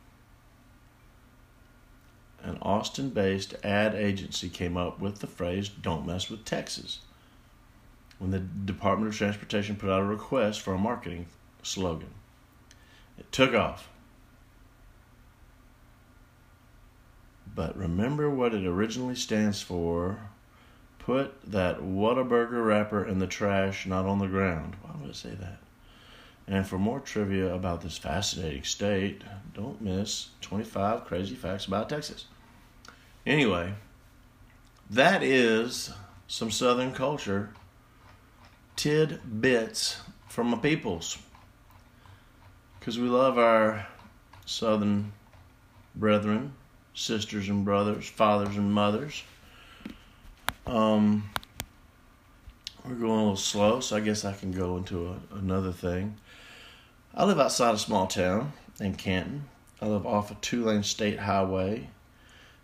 An 2.44 2.58
Austin 2.62 3.10
based 3.10 3.56
ad 3.64 3.96
agency 3.96 4.50
came 4.50 4.78
up 4.78 5.00
with 5.00 5.20
the 5.20 5.28
phrase, 5.28 5.70
Don't 5.70 6.06
Mess 6.06 6.30
with 6.30 6.46
Texas, 6.46 7.00
when 8.18 8.32
the 8.32 8.40
Department 8.40 9.12
of 9.12 9.18
Transportation 9.18 9.76
put 9.76 9.90
out 9.90 10.02
a 10.02 10.06
request 10.06 10.62
for 10.62 10.74
a 10.74 10.78
marketing 10.78 11.28
slogan. 11.64 12.14
It 13.18 13.32
took 13.32 13.54
off. 13.54 13.90
But 17.56 17.78
remember 17.78 18.30
what 18.30 18.54
it 18.54 18.66
originally 18.66 19.16
stands 19.16 19.62
for. 19.62 20.20
Put 21.00 21.42
that 21.52 21.80
Whataburger 21.80 22.66
wrapper 22.66 23.04
in 23.04 23.20
the 23.20 23.28
trash, 23.28 23.86
not 23.86 24.06
on 24.06 24.20
the 24.20 24.28
ground. 24.28 24.76
Why 24.82 24.92
would 25.00 25.10
it 25.10 25.16
say 25.16 25.32
that? 25.32 25.60
And 26.48 26.68
for 26.68 26.78
more 26.78 27.00
trivia 27.00 27.54
about 27.54 27.82
this 27.82 27.98
fascinating 27.98 28.64
state, 28.64 29.24
don't 29.54 29.82
miss 29.82 30.30
25 30.42 31.06
crazy 31.06 31.36
facts 31.36 31.66
about 31.66 31.90
Texas. 31.90 32.26
Anyway, 33.26 33.74
that 34.90 35.22
is 35.22 35.92
some 36.28 36.50
Southern 36.50 36.92
culture 36.92 37.52
tidbits 38.76 40.02
from 40.28 40.48
my 40.48 40.58
peoples. 40.58 41.18
Because 42.80 42.98
we 42.98 43.08
love 43.08 43.38
our 43.38 43.88
Southern 44.46 45.12
brethren 45.96 46.54
sisters 47.00 47.48
and 47.48 47.64
brothers, 47.64 48.08
fathers 48.08 48.58
and 48.58 48.74
mothers. 48.74 49.24
Um, 50.68 51.30
we're 52.86 52.96
going 52.96 53.12
a 53.12 53.22
little 53.22 53.36
slow, 53.38 53.80
so 53.80 53.96
I 53.96 54.02
guess 54.02 54.26
I 54.26 54.34
can 54.34 54.52
go 54.52 54.78
into 54.78 55.08
a, 55.08 55.38
another 55.38 55.72
thing. 55.72 56.18
I 57.16 57.24
live 57.24 57.40
outside 57.40 57.74
a 57.74 57.78
small 57.78 58.08
town 58.08 58.52
in 58.80 58.96
Canton. 58.96 59.46
I 59.82 59.88
live 59.88 60.06
off 60.06 60.30
a 60.30 60.36
two 60.36 60.66
lane 60.66 60.84
state 60.84 61.20
highway 61.20 61.90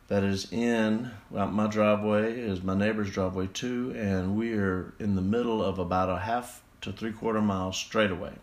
that 0.10 0.24
is 0.24 0.52
in 0.52 1.12
well, 1.30 1.48
my 1.48 1.68
driveway 1.68 2.38
is 2.38 2.62
my 2.62 2.76
neighbor's 2.76 3.12
driveway 3.12 3.48
too, 3.48 3.94
and 3.96 4.36
we 4.36 4.54
are 4.54 4.94
in 5.00 5.16
the 5.16 5.22
middle 5.22 5.64
of 5.64 5.80
about 5.80 6.10
a 6.10 6.20
half 6.20 6.62
to 6.82 6.92
three 6.92 7.14
quarter 7.14 7.42
mile 7.42 7.72
straightaway. 7.72 8.34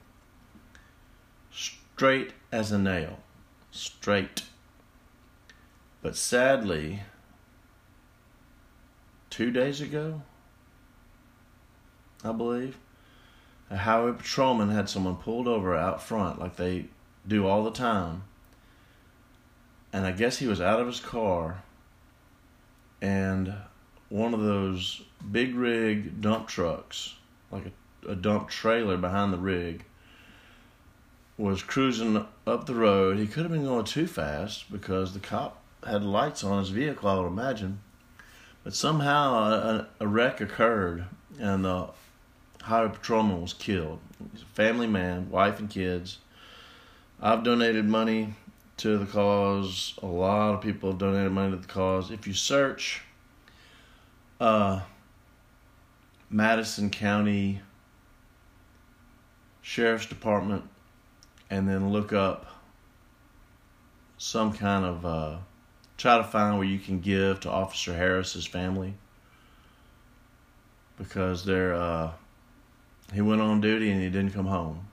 Straight 1.53 2.33
as 2.51 2.73
a 2.73 2.79
nail. 2.79 3.19
Straight. 3.71 4.43
But 6.03 6.17
sadly, 6.17 7.05
two 9.31 9.53
days 9.53 9.81
ago, 9.81 10.23
I 12.25 12.33
believe, 12.33 12.77
a 13.71 13.77
highway 13.79 14.13
patrolman 14.13 14.71
had 14.71 14.89
someone 14.89 15.17
pulled 15.17 15.47
over 15.47 15.75
out 15.77 16.03
front 16.03 16.41
like 16.41 16.57
they 16.57 16.87
do 17.27 17.47
all 17.47 17.63
the 17.63 17.71
time. 17.71 18.25
And 19.93 20.05
I 20.05 20.11
guess 20.13 20.39
he 20.39 20.49
was 20.49 20.61
out 20.61 20.81
of 20.81 20.89
his 20.89 21.01
car 21.01 21.63
and 23.01 23.55
one 24.09 24.35
of 24.35 24.41
those 24.41 25.03
big 25.31 25.55
rig 25.55 26.21
dump 26.21 26.49
trucks, 26.49 27.15
like 27.51 27.65
a, 28.07 28.11
a 28.11 28.15
dump 28.15 28.49
trailer 28.49 28.97
behind 28.97 29.33
the 29.33 29.39
rig, 29.39 29.85
was 31.39 31.63
cruising 31.63 32.27
up 32.47 32.67
the 32.67 32.75
road. 32.75 33.19
He 33.19 33.27
could 33.27 33.43
have 33.45 33.53
been 33.53 33.65
going 33.65 33.85
too 33.85 34.07
fast 34.07 34.71
because 34.71 35.15
the 35.15 35.21
cop 35.21 35.62
had 35.87 36.05
lights 36.05 36.45
on 36.45 36.59
his 36.59 36.71
vehicle, 36.71 37.09
I 37.09 37.17
would 37.17 37.27
imagine. 37.27 37.81
But 38.65 38.75
somehow 38.75 39.35
a, 39.35 39.89
a 40.01 40.07
wreck 40.07 40.41
occurred 40.41 41.07
and 41.39 41.65
the 41.65 41.89
highway 42.63 42.93
patrolman 42.93 43.43
was 43.43 43.53
killed. 43.53 43.99
He's 44.33 44.43
a 44.43 44.47
family 44.47 44.87
man, 44.87 45.31
wife 45.31 45.59
and 45.59 45.69
kids. 45.69 46.19
I've 47.21 47.43
donated 47.43 47.87
money 47.87 48.35
to 48.79 48.99
the 48.99 49.07
cause. 49.07 49.99
A 50.03 50.07
lot 50.07 50.55
of 50.55 50.61
people 50.61 50.91
have 50.91 50.99
donated 50.99 51.33
money 51.33 51.51
to 51.51 51.57
the 51.57 51.67
cause. 51.67 52.11
If 52.11 52.27
you 52.27 52.35
search 52.35 53.03
uh, 54.41 54.81
Madison 56.31 56.91
County 56.91 57.61
Sheriff's 59.61 60.07
Department 60.07 60.65
and 61.51 61.69
then 61.69 61.93
look 61.93 62.13
up 62.13 62.47
some 64.19 64.53
kind 64.53 64.85
of 64.85 65.07
uh, 65.07 65.37
try 66.03 66.19
to 66.19 66.25
find 66.25 66.59
where 66.59 66.67
you 66.67 66.81
can 66.81 66.99
give 66.99 67.39
to 67.39 67.49
Officer 67.49 67.95
Harris's 67.95 68.45
family 68.45 68.95
because 70.99 71.45
they're 71.45 71.75
uh, 71.75 72.11
he 73.15 73.21
went 73.21 73.41
on 73.41 73.61
duty 73.61 73.89
and 73.89 74.03
he 74.03 74.11
didn't 74.11 74.33
come 74.33 74.47
home. 74.47 74.89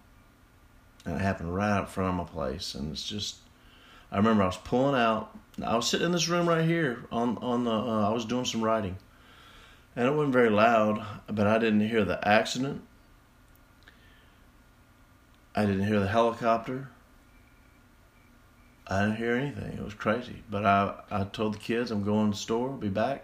And 1.05 1.16
it 1.16 1.22
happened 1.22 1.55
right 1.55 1.80
up 1.80 1.89
front 1.89 2.12
of 2.12 2.16
my 2.16 2.32
place. 2.32 2.76
And 2.76 2.91
it's 2.91 3.07
just, 3.07 3.38
I 4.12 4.18
remember 4.18 4.43
I 4.43 4.47
was 4.47 4.57
pulling 4.57 4.99
out. 4.99 5.36
I 5.66 5.76
was 5.76 5.88
sitting 5.88 6.05
in 6.05 6.12
this 6.12 6.30
room 6.30 6.47
right 6.47 6.64
here 6.64 7.03
on 7.12 7.39
on 7.39 7.64
the. 7.64 7.72
Uh, 7.72 8.07
I 8.07 8.14
was 8.14 8.26
doing 8.26 8.45
some 8.45 8.64
writing, 8.64 8.95
and 9.95 10.07
it 10.07 10.12
wasn't 10.12 10.34
very 10.34 10.51
loud, 10.51 11.03
but 11.28 11.47
I 11.47 11.57
didn't 11.57 11.89
hear 11.89 12.05
the 12.05 12.26
accident. 12.26 12.84
I 15.55 15.66
didn't 15.66 15.88
hear 15.88 15.99
the 15.99 16.07
helicopter. 16.07 16.89
I 18.90 19.02
didn't 19.02 19.18
hear 19.18 19.36
anything. 19.36 19.78
It 19.78 19.84
was 19.84 19.94
crazy. 19.94 20.44
But 20.50 20.66
I 20.66 20.96
I 21.12 21.24
told 21.26 21.54
the 21.54 21.60
kids 21.60 21.92
I'm 21.92 22.04
going 22.04 22.32
to 22.32 22.36
the 22.36 22.42
store. 22.42 22.72
I'll 22.72 22.78
be 22.78 22.90
back. 22.90 23.24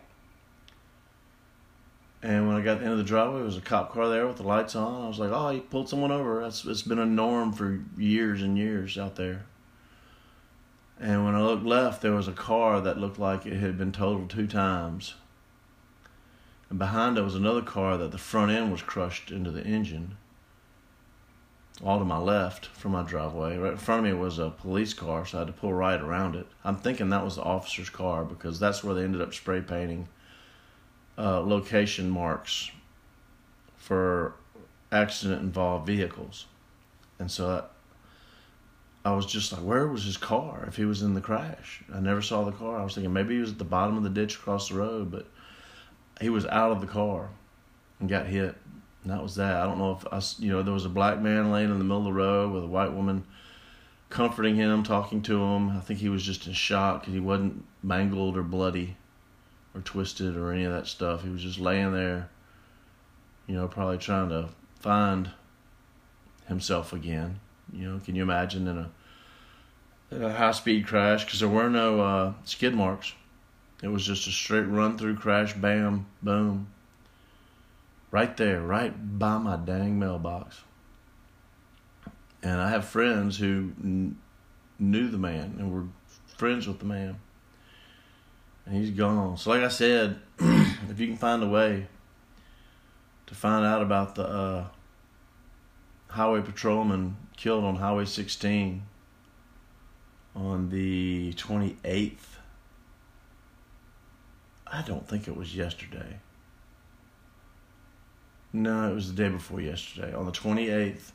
And 2.22 2.48
when 2.48 2.56
I 2.56 2.62
got 2.62 2.76
to 2.76 2.80
the 2.80 2.86
end 2.86 2.94
of 2.94 2.98
the 2.98 3.04
driveway, 3.04 3.36
there 3.36 3.46
was 3.46 3.58
a 3.58 3.62
cop 3.62 3.92
car 3.94 4.10
there 4.10 4.26
with 4.26 4.38
the 4.38 4.44
lights 4.44 4.76
on. 4.76 5.06
I 5.06 5.08
was 5.08 5.20
like, 5.20 5.30
oh, 5.32 5.50
he 5.50 5.60
pulled 5.60 5.90
someone 5.90 6.12
over. 6.12 6.42
That's, 6.42 6.66
it's 6.66 6.82
been 6.82 6.98
a 6.98 7.06
norm 7.06 7.54
for 7.54 7.82
years 7.98 8.42
and 8.42 8.58
years 8.58 8.98
out 8.98 9.16
there. 9.16 9.46
And 11.00 11.24
when 11.24 11.36
I 11.36 11.42
looked 11.42 11.66
left, 11.66 12.02
there 12.02 12.14
was 12.14 12.28
a 12.28 12.34
car 12.34 12.82
that 12.82 12.98
looked 12.98 13.20
like 13.20 13.46
it 13.46 13.60
had 13.60 13.78
been 13.78 13.92
totaled 13.92 14.32
two 14.32 14.48
times. 14.48 15.14
And 16.72 16.80
behind 16.80 17.18
it 17.18 17.22
was 17.22 17.36
another 17.36 17.62
car 17.62 17.96
that 17.98 18.12
the 18.12 18.18
front 18.18 18.52
end 18.52 18.72
was 18.72 18.82
crushed 18.82 19.30
into 19.30 19.52
the 19.52 19.64
engine. 19.64 20.18
All 21.84 22.00
to 22.00 22.06
my 22.06 22.18
left 22.18 22.68
from 22.68 22.94
my 22.94 23.04
driveway. 23.04 23.58
Right 23.58 23.74
in 23.74 23.78
front 23.78 24.06
of 24.06 24.14
me 24.14 24.18
was 24.18 24.40
a 24.40 24.50
police 24.50 24.94
car, 24.94 25.26
so 25.26 25.38
I 25.38 25.42
had 25.42 25.48
to 25.48 25.54
pull 25.54 25.74
right 25.74 26.00
around 26.00 26.36
it. 26.36 26.48
I'm 26.64 26.78
thinking 26.78 27.10
that 27.10 27.26
was 27.26 27.36
the 27.36 27.44
officer's 27.44 27.90
car 27.90 28.24
because 28.24 28.60
that's 28.60 28.84
where 28.84 28.96
they 28.96 29.04
ended 29.04 29.22
up 29.22 29.34
spray 29.34 29.62
painting 29.62 30.08
uh, 31.18 31.42
location 31.42 32.10
marks 32.10 32.72
for 33.78 34.36
accident 34.92 35.42
involved 35.42 35.86
vehicles. 35.86 36.46
And 37.20 37.30
so 37.30 37.70
I, 39.06 39.10
I 39.10 39.14
was 39.14 39.26
just 39.26 39.52
like, 39.52 39.62
where 39.62 39.88
was 39.88 40.06
his 40.06 40.18
car 40.18 40.66
if 40.68 40.78
he 40.78 40.86
was 40.86 41.02
in 41.02 41.14
the 41.14 41.22
crash? 41.22 41.84
I 41.94 42.00
never 42.00 42.22
saw 42.22 42.44
the 42.44 42.52
car. 42.52 42.80
I 42.80 42.84
was 42.84 42.96
thinking 42.96 43.14
maybe 43.14 43.36
he 43.36 43.42
was 43.42 43.52
at 43.52 43.58
the 43.58 43.66
bottom 43.66 43.98
of 43.98 44.04
the 44.04 44.10
ditch 44.10 44.36
across 44.36 44.70
the 44.70 44.76
road, 44.76 45.12
but 45.12 45.28
he 46.22 46.30
was 46.30 46.46
out 46.46 46.72
of 46.72 46.82
the 46.82 46.88
car 46.88 47.30
and 48.00 48.10
got 48.10 48.28
hit. 48.28 48.56
And 49.06 49.14
that 49.14 49.22
was 49.22 49.36
that. 49.36 49.58
I 49.58 49.66
don't 49.66 49.78
know 49.78 49.92
if 49.92 50.08
I, 50.12 50.20
you 50.44 50.52
know, 50.52 50.64
there 50.64 50.74
was 50.74 50.86
a 50.86 50.90
black 50.90 51.22
man 51.22 51.52
laying 51.52 51.70
in 51.70 51.78
the 51.78 51.84
middle 51.84 52.00
of 52.00 52.06
the 52.06 52.14
road 52.14 52.52
with 52.52 52.64
a 52.64 52.68
white 52.68 52.92
woman 52.92 53.24
comforting 54.10 54.56
him, 54.56 54.82
talking 54.82 55.22
to 55.22 55.44
him. 55.44 55.70
I 55.70 55.80
think 55.80 56.00
he 56.00 56.10
was 56.10 56.24
just 56.24 56.48
in 56.48 56.54
shock 56.54 57.02
because 57.02 57.14
he 57.14 57.20
wasn't 57.20 57.64
mangled 57.84 58.36
or 58.36 58.42
bloody 58.42 58.98
or 59.76 59.82
twisted 59.82 60.36
or 60.36 60.52
any 60.52 60.64
of 60.64 60.74
that 60.74 60.88
stuff. 60.88 61.22
He 61.22 61.30
was 61.30 61.44
just 61.44 61.60
laying 61.60 61.94
there, 61.94 62.32
you 63.46 63.54
know, 63.54 63.68
probably 63.68 64.00
trying 64.00 64.30
to 64.30 64.50
find 64.80 65.30
himself 66.48 66.92
again. 66.92 67.40
You 67.72 67.92
know, 67.92 68.02
can 68.04 68.16
you 68.16 68.24
imagine 68.24 68.68
in 68.68 68.78
a 68.80 68.90
in 70.10 70.24
a 70.24 70.34
high 70.34 70.52
speed 70.52 70.88
crash 70.88 71.26
because 71.26 71.42
there 71.42 71.50
were 71.50 71.70
no 71.70 72.02
uh, 72.02 72.34
skid 72.44 72.74
marks. 72.74 73.14
It 73.84 73.90
was 73.90 74.04
just 74.04 74.26
a 74.26 74.32
straight 74.32 74.62
run 74.62 74.98
through 74.98 75.18
crash, 75.18 75.54
bam, 75.54 76.08
boom. 76.24 76.70
Right 78.16 78.38
there, 78.38 78.62
right 78.62 79.20
by 79.20 79.38
my 79.40 79.58
dang 79.58 80.00
mailbox. 80.00 80.62
And 82.42 82.62
I 82.62 82.70
have 82.70 82.86
friends 82.86 83.38
who 83.38 83.74
kn- 83.82 84.18
knew 84.80 85.10
the 85.10 85.18
man 85.18 85.58
and 85.60 85.70
were 85.70 85.84
friends 86.38 86.66
with 86.66 86.80
the 86.80 86.86
man 86.86 87.20
and 88.66 88.74
he's 88.78 88.92
gone. 88.92 89.36
So, 89.36 89.50
like 89.50 89.64
I 89.64 89.68
said, 89.68 90.18
if 90.40 90.98
you 90.98 91.08
can 91.08 91.18
find 91.18 91.44
a 91.44 91.48
way 91.50 91.88
to 93.26 93.36
find 93.36 93.66
out 93.66 93.82
about 93.82 94.16
the 94.16 94.26
uh, 94.26 94.68
highway 96.08 96.40
patrolman 96.40 97.18
killed 97.36 97.66
on 97.66 97.76
Highway 97.76 98.06
16 98.06 98.82
on 100.38 100.70
the 100.70 101.34
28th, 101.34 102.38
I 104.66 104.84
don't 104.84 105.06
think 105.06 105.28
it 105.28 105.36
was 105.36 105.54
yesterday. 105.54 106.22
No, 108.56 108.92
it 108.92 108.96
was 108.96 109.14
the 109.14 109.24
day 109.24 109.30
before 109.30 109.62
yesterday. 109.62 110.14
On 110.14 110.26
the 110.26 110.32
28th 110.32 111.12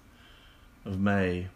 of 0.84 1.00
May 1.00 1.48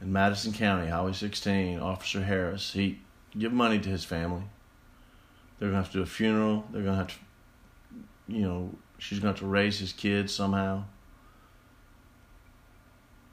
in 0.00 0.12
Madison 0.12 0.52
County, 0.52 0.88
Highway 0.88 1.12
16, 1.12 1.80
Officer 1.80 2.22
Harris, 2.22 2.72
he 2.72 3.00
give 3.36 3.52
money 3.52 3.78
to 3.78 3.88
his 3.88 4.04
family 4.04 4.44
they're 5.58 5.68
gonna 5.68 5.82
have 5.82 5.90
to 5.92 5.98
do 5.98 6.02
a 6.02 6.06
funeral. 6.06 6.66
They're 6.70 6.82
gonna 6.82 6.96
have 6.96 7.08
to, 7.08 7.14
you 8.28 8.42
know, 8.42 8.74
she's 8.98 9.18
gonna 9.18 9.32
have 9.32 9.40
to 9.40 9.46
raise 9.46 9.78
his 9.78 9.92
kids 9.92 10.34
somehow. 10.34 10.84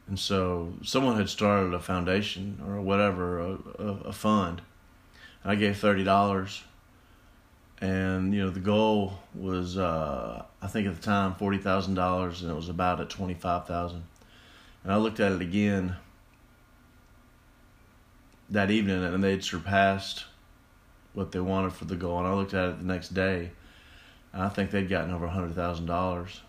And 0.08 0.20
so 0.20 0.74
someone 0.84 1.18
had 1.18 1.30
started 1.30 1.74
a 1.74 1.80
foundation 1.80 2.62
or 2.66 2.82
whatever, 2.82 3.40
a, 3.40 3.58
a, 3.80 3.88
a 4.06 4.14
fund. 4.14 4.62
And 5.44 5.52
I 5.52 5.56
gave 5.56 5.78
thirty 5.78 6.04
dollars, 6.04 6.64
and 7.82 8.34
you 8.34 8.44
know 8.44 8.50
the 8.50 8.60
goal 8.60 9.20
was 9.36 9.78
uh, 9.78 10.44
I 10.62 10.68
think 10.68 10.88
at 10.88 10.96
the 10.96 11.02
time 11.02 11.36
forty 11.36 11.58
thousand 11.58 11.96
dollars, 11.96 12.42
and 12.42 12.52
it 12.52 12.56
was 12.56 12.70
about 12.70 13.02
at 13.02 13.10
twenty 13.10 13.34
five 13.34 13.68
thousand. 13.68 14.04
And 14.84 14.92
I 14.92 14.98
looked 14.98 15.20
at 15.20 15.32
it 15.32 15.42
again 15.42 15.96
that 18.50 18.70
evening, 18.72 19.04
and 19.04 19.24
they'd 19.24 19.44
surpassed 19.44 20.26
what 21.14 21.32
they 21.32 21.40
wanted 21.40 21.74
for 21.74 21.86
the 21.86 21.96
goal. 21.96 22.20
And 22.20 22.28
I 22.28 22.34
looked 22.34 22.54
at 22.54 22.70
it 22.70 22.80
the 22.80 22.86
next 22.86 23.14
day, 23.14 23.52
and 24.32 24.44
I 24.44 24.50
think 24.50 24.72
they'd 24.72 24.90
gotten 24.90 25.14
over 25.14 25.28
hundred 25.28 25.56
thousand 25.56 25.86
dollars, 25.86 26.42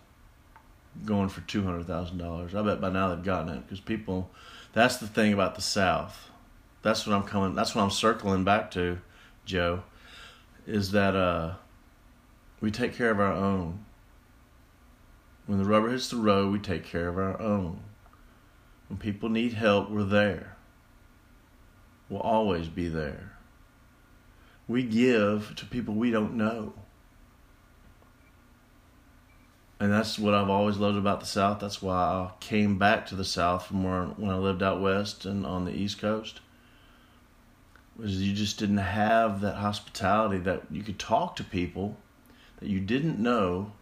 going 1.04 1.28
for 1.28 1.40
two 1.42 1.62
hundred 1.62 1.86
thousand 1.86 2.18
dollars. 2.18 2.54
I 2.54 2.62
bet 2.62 2.80
by 2.80 2.90
now 2.90 3.14
they've 3.14 3.24
gotten 3.24 3.48
it 3.48 3.62
because 3.62 3.80
people. 3.80 4.30
That's 4.72 4.96
the 4.96 5.06
thing 5.06 5.32
about 5.32 5.54
the 5.54 5.62
South. 5.62 6.30
That's 6.82 7.06
what 7.06 7.14
I'm 7.14 7.22
coming. 7.22 7.54
That's 7.54 7.76
what 7.76 7.82
I'm 7.82 7.92
circling 7.92 8.42
back 8.42 8.72
to, 8.72 8.98
Joe. 9.44 9.84
Is 10.66 10.92
that 10.92 11.14
uh, 11.14 11.54
we 12.60 12.70
take 12.70 12.94
care 12.94 13.10
of 13.10 13.20
our 13.20 13.32
own. 13.32 13.84
When 15.46 15.58
the 15.58 15.64
rubber 15.64 15.90
hits 15.90 16.08
the 16.08 16.16
road, 16.16 16.52
we 16.52 16.58
take 16.58 16.84
care 16.84 17.08
of 17.08 17.18
our 17.18 17.40
own. 17.40 17.80
When 18.88 18.98
people 18.98 19.28
need 19.28 19.52
help, 19.52 19.90
we're 19.90 20.04
there. 20.04 20.56
We'll 22.08 22.20
always 22.20 22.68
be 22.68 22.88
there 22.88 23.34
we 24.66 24.82
give 24.82 25.54
to 25.56 25.66
people 25.66 25.94
we 25.94 26.10
don't 26.10 26.34
know. 26.34 26.72
And 29.80 29.92
that's 29.92 30.18
what 30.18 30.34
I've 30.34 30.48
always 30.48 30.78
loved 30.78 30.96
about 30.96 31.20
the 31.20 31.26
South. 31.26 31.60
That's 31.60 31.82
why 31.82 31.94
I 31.94 32.30
came 32.40 32.78
back 32.78 33.06
to 33.06 33.16
the 33.16 33.24
South 33.24 33.66
from 33.66 33.84
where 33.84 34.04
when 34.04 34.30
I 34.30 34.36
lived 34.36 34.62
out 34.62 34.80
west 34.80 35.26
and 35.26 35.44
on 35.44 35.64
the 35.64 35.72
East 35.72 35.98
Coast. 35.98 36.40
Was 37.96 38.20
you 38.20 38.34
just 38.34 38.58
didn't 38.58 38.78
have 38.78 39.40
that 39.40 39.56
hospitality 39.56 40.38
that 40.38 40.62
you 40.70 40.82
could 40.82 40.98
talk 40.98 41.36
to 41.36 41.44
people 41.44 41.96
that 42.60 42.68
you 42.68 42.80
didn't 42.80 43.18
know 43.18 43.72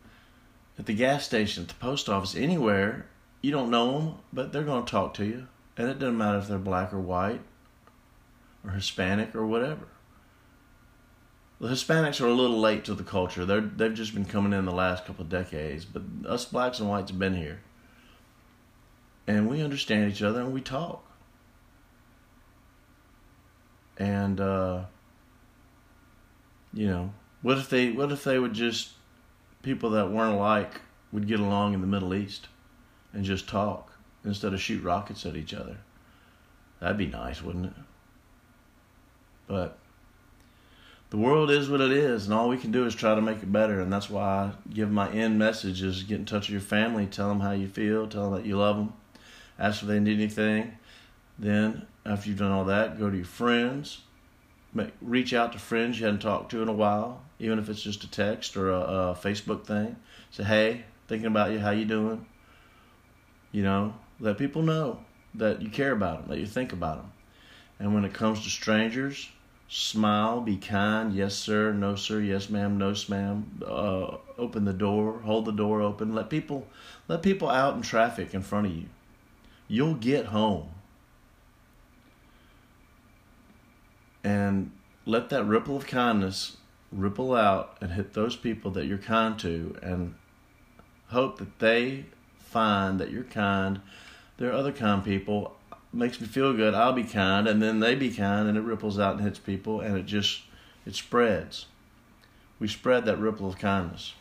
at 0.79 0.87
the 0.87 0.95
gas 0.95 1.25
station, 1.25 1.63
at 1.63 1.69
the 1.69 1.75
post 1.75 2.09
office, 2.09 2.35
anywhere. 2.35 3.07
You 3.41 3.51
don't 3.51 3.71
know 3.71 3.99
them, 3.99 4.15
but 4.33 4.53
they're 4.53 4.63
going 4.63 4.85
to 4.85 4.91
talk 4.91 5.15
to 5.15 5.25
you. 5.25 5.47
And 5.77 5.89
it 5.89 5.99
doesn't 5.99 6.19
matter 6.19 6.39
if 6.39 6.49
they're 6.49 6.59
black 6.59 6.93
or 6.93 7.01
white 7.01 7.41
or 8.65 8.71
Hispanic 8.71 9.35
or 9.35 9.47
whatever. 9.47 9.89
The 11.61 11.69
Hispanics 11.69 12.21
are 12.21 12.27
a 12.27 12.35
little 12.35 12.59
late 12.59 12.85
to 12.87 12.95
the 12.95 13.05
culture. 13.05 13.45
They're 13.45 13.61
they've 13.61 13.95
just 13.95 14.15
been 14.15 14.25
coming 14.25 14.53
in 14.53 14.65
the 14.65 14.73
last 14.73 15.07
couple 15.07 15.23
of 15.23 15.31
decades, 15.31 15.85
but 15.85 16.03
us 16.29 16.45
blacks 16.45 16.81
and 16.81 16.89
whites 16.89 17.11
have 17.11 17.21
been 17.21 17.37
here. 17.37 17.61
And 19.29 19.49
we 19.49 19.63
understand 19.63 20.11
each 20.11 20.23
other 20.23 20.41
and 20.41 20.53
we 20.53 20.61
talk. 20.61 21.05
And 23.99 24.41
uh, 24.41 24.85
you 26.73 26.87
know, 26.87 27.13
what 27.43 27.59
if 27.59 27.69
they 27.69 27.91
what 27.91 28.13
if 28.13 28.25
they 28.25 28.39
would 28.39 28.55
just 28.55 28.91
people 29.63 29.91
that 29.91 30.11
weren't 30.11 30.35
alike 30.35 30.81
would 31.13 31.29
get 31.29 31.41
along 31.41 31.75
in 31.75 31.81
the 31.81 31.87
Middle 31.87 32.15
East 32.15 32.49
and 33.13 33.25
just 33.25 33.49
talk 33.49 33.93
instead 34.25 34.55
of 34.55 34.61
shoot 34.61 34.83
rockets 34.83 35.27
at 35.27 35.37
each 35.37 35.55
other? 35.55 35.79
That'd 36.81 36.99
be 36.99 37.07
nice, 37.07 37.43
wouldn't 37.43 37.67
it? 37.67 37.73
But 39.47 39.79
the 41.11 41.19
world 41.19 41.51
is 41.51 41.69
what 41.69 41.83
it 41.83 41.93
is, 41.93 42.25
and 42.25 42.33
all 42.33 42.49
we 42.49 42.57
can 42.57 42.73
do 42.73 42.87
is 42.87 42.95
try 42.95 43.15
to 43.15 43.21
make 43.21 43.43
it 43.43 43.53
better. 43.53 43.81
And 43.81 43.93
that's 43.93 44.09
why 44.09 44.23
I 44.23 44.53
give 44.73 44.91
my 44.91 45.11
end 45.11 45.39
message 45.39 45.83
is 45.83 46.03
get 46.05 46.19
in 46.21 46.25
touch 46.25 46.49
with 46.49 46.53
your 46.53 46.61
family, 46.63 47.07
tell 47.07 47.29
them 47.29 47.41
how 47.41 47.53
you 47.53 47.69
feel, 47.69 48.09
tell 48.09 48.31
them 48.31 48.41
that 48.41 48.49
you 48.49 48.57
love 48.57 48.77
them, 48.77 48.95
ask 49.59 49.83
if 49.83 49.89
they 49.89 50.01
need 50.01 50.19
anything. 50.19 50.73
Then, 51.39 51.87
after 52.05 52.29
you've 52.29 52.39
done 52.39 52.53
all 52.53 52.65
that, 52.67 52.99
go 52.99 53.11
to 53.11 53.17
your 53.17 53.25
friends, 53.25 54.03
make, 54.73 54.93
reach 55.01 55.33
out 55.33 55.53
to 55.53 55.59
friends 55.59 55.99
you 55.99 56.07
hadn't 56.07 56.21
talked 56.21 56.51
to 56.53 56.63
in 56.63 56.69
a 56.69 56.73
while, 56.73 57.23
even 57.39 57.59
if 57.59 57.69
it's 57.69 57.83
just 57.83 58.05
a 58.05 58.11
text 58.11 58.57
or 58.57 58.71
a, 58.71 58.81
a 58.81 59.19
Facebook 59.21 59.65
thing. 59.65 59.97
Say, 60.31 60.45
hey, 60.45 60.85
thinking 61.09 61.27
about 61.27 61.51
you, 61.53 61.59
how 61.59 61.71
you 61.71 61.85
doing? 61.85 62.27
You 63.51 63.63
know, 63.63 63.95
let 64.21 64.39
people 64.39 64.63
know 64.63 65.01
that 65.35 65.63
you 65.63 65.69
care 65.69 65.93
about 65.93 66.21
them, 66.21 66.31
that 66.31 66.41
you 66.41 66.47
think 66.47 66.73
about 66.73 66.99
them. 66.99 67.13
And 67.79 67.95
when 67.95 68.05
it 68.05 68.15
comes 68.15 68.45
to 68.45 68.51
strangers, 68.51 69.29
smile, 69.69 70.41
be 70.41 70.57
kind, 70.57 71.15
yes 71.15 71.35
sir, 71.35 71.73
no 71.73 71.97
sir, 71.97 72.21
yes 72.21 72.51
ma'am, 72.51 72.79
no 72.79 72.95
ma'am. 73.09 73.63
Uh, 73.67 74.19
open 74.39 74.65
the 74.65 74.73
door, 74.73 75.21
hold 75.21 75.47
the 75.47 75.53
door 75.53 75.81
open. 75.81 76.15
Let 76.15 76.31
people, 76.31 76.67
let 77.09 77.23
people 77.23 77.49
out 77.49 77.75
in 77.75 77.83
traffic 77.83 78.35
in 78.35 78.43
front 78.43 78.67
of 78.67 78.75
you. 78.75 78.87
You'll 79.67 79.95
get 79.95 80.27
home. 80.27 80.69
And 84.25 84.71
let 85.05 85.31
that 85.31 85.45
ripple 85.45 85.77
of 85.77 85.87
kindness 85.87 86.57
ripple 86.91 87.35
out 87.35 87.77
and 87.81 87.93
hit 87.93 88.13
those 88.13 88.37
people 88.37 88.71
that 88.73 88.87
you're 88.87 88.99
kind 88.99 89.39
to, 89.41 89.77
and 89.83 90.15
hope 91.09 91.39
that 91.39 91.59
they 91.59 92.07
find 92.39 93.01
that 93.01 93.11
you're 93.11 93.25
kind. 93.25 93.81
There 94.37 94.51
are 94.51 94.55
other 94.55 94.73
kind 94.73 95.05
people 95.05 95.57
it 95.93 95.97
makes 95.97 96.21
me 96.21 96.27
feel 96.27 96.55
good. 96.55 96.75
I'll 96.75 96.95
be 96.95 97.05
kind, 97.05 97.47
and 97.47 97.61
then 97.61 97.81
they 97.81 97.95
be 97.95 98.11
kind, 98.11 98.49
and 98.49 98.57
it 98.57 98.63
ripples 98.63 98.99
out 98.99 99.17
and 99.17 99.23
hits 99.23 99.39
people, 99.39 99.81
and 99.81 99.97
it 99.97 100.07
just 100.07 100.43
it 100.87 100.95
spreads. 100.95 101.67
We 102.59 102.69
spread 102.69 103.05
that 103.05 103.19
ripple 103.19 103.49
of 103.49 103.59
kindness, 103.59 104.15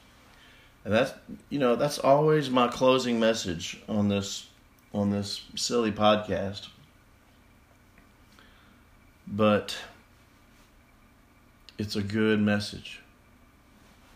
and 0.84 0.94
that's 0.94 1.14
you 1.50 1.60
know 1.60 1.76
that's 1.76 1.98
always 1.98 2.50
my 2.50 2.68
closing 2.68 3.20
message 3.20 3.82
on 3.88 4.10
this 4.10 4.48
on 4.94 5.12
this 5.12 5.44
silly 5.56 5.92
podcast. 5.92 6.68
But 9.26 9.78
it's 11.82 11.96
a 11.96 12.04
good 12.04 12.40
message. 12.40 13.00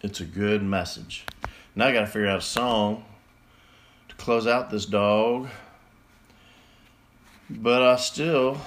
It's 0.04 0.20
a 0.20 0.26
good 0.26 0.62
message. 0.62 1.26
Now 1.74 1.88
I 1.88 1.94
got 1.94 2.02
to 2.02 2.06
figure 2.06 2.28
out 2.28 2.38
a 2.38 2.42
song 2.42 3.04
to 4.08 4.16
close 4.18 4.46
out 4.46 4.70
this 4.70 4.86
dog. 4.86 5.48
But 7.50 7.82
I 7.82 7.96
still 7.96 8.60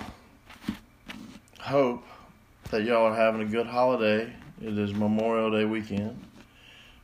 hope 1.60 2.04
that 2.70 2.82
y'all 2.82 3.06
are 3.06 3.14
having 3.14 3.40
a 3.40 3.44
good 3.44 3.66
holiday. 3.66 4.32
It 4.60 4.76
is 4.76 4.92
Memorial 4.92 5.52
Day 5.52 5.64
weekend. 5.64 6.20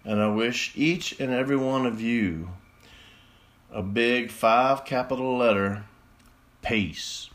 And 0.05 0.21
I 0.21 0.29
wish 0.31 0.73
each 0.75 1.21
and 1.21 1.33
every 1.33 1.57
one 1.57 1.87
of 1.87 2.01
you 2.01 2.51
a 3.71 3.83
big 3.83 4.33
five 4.33 4.85
capital 4.85 5.37
letter 5.37 5.85
peace. 6.61 7.31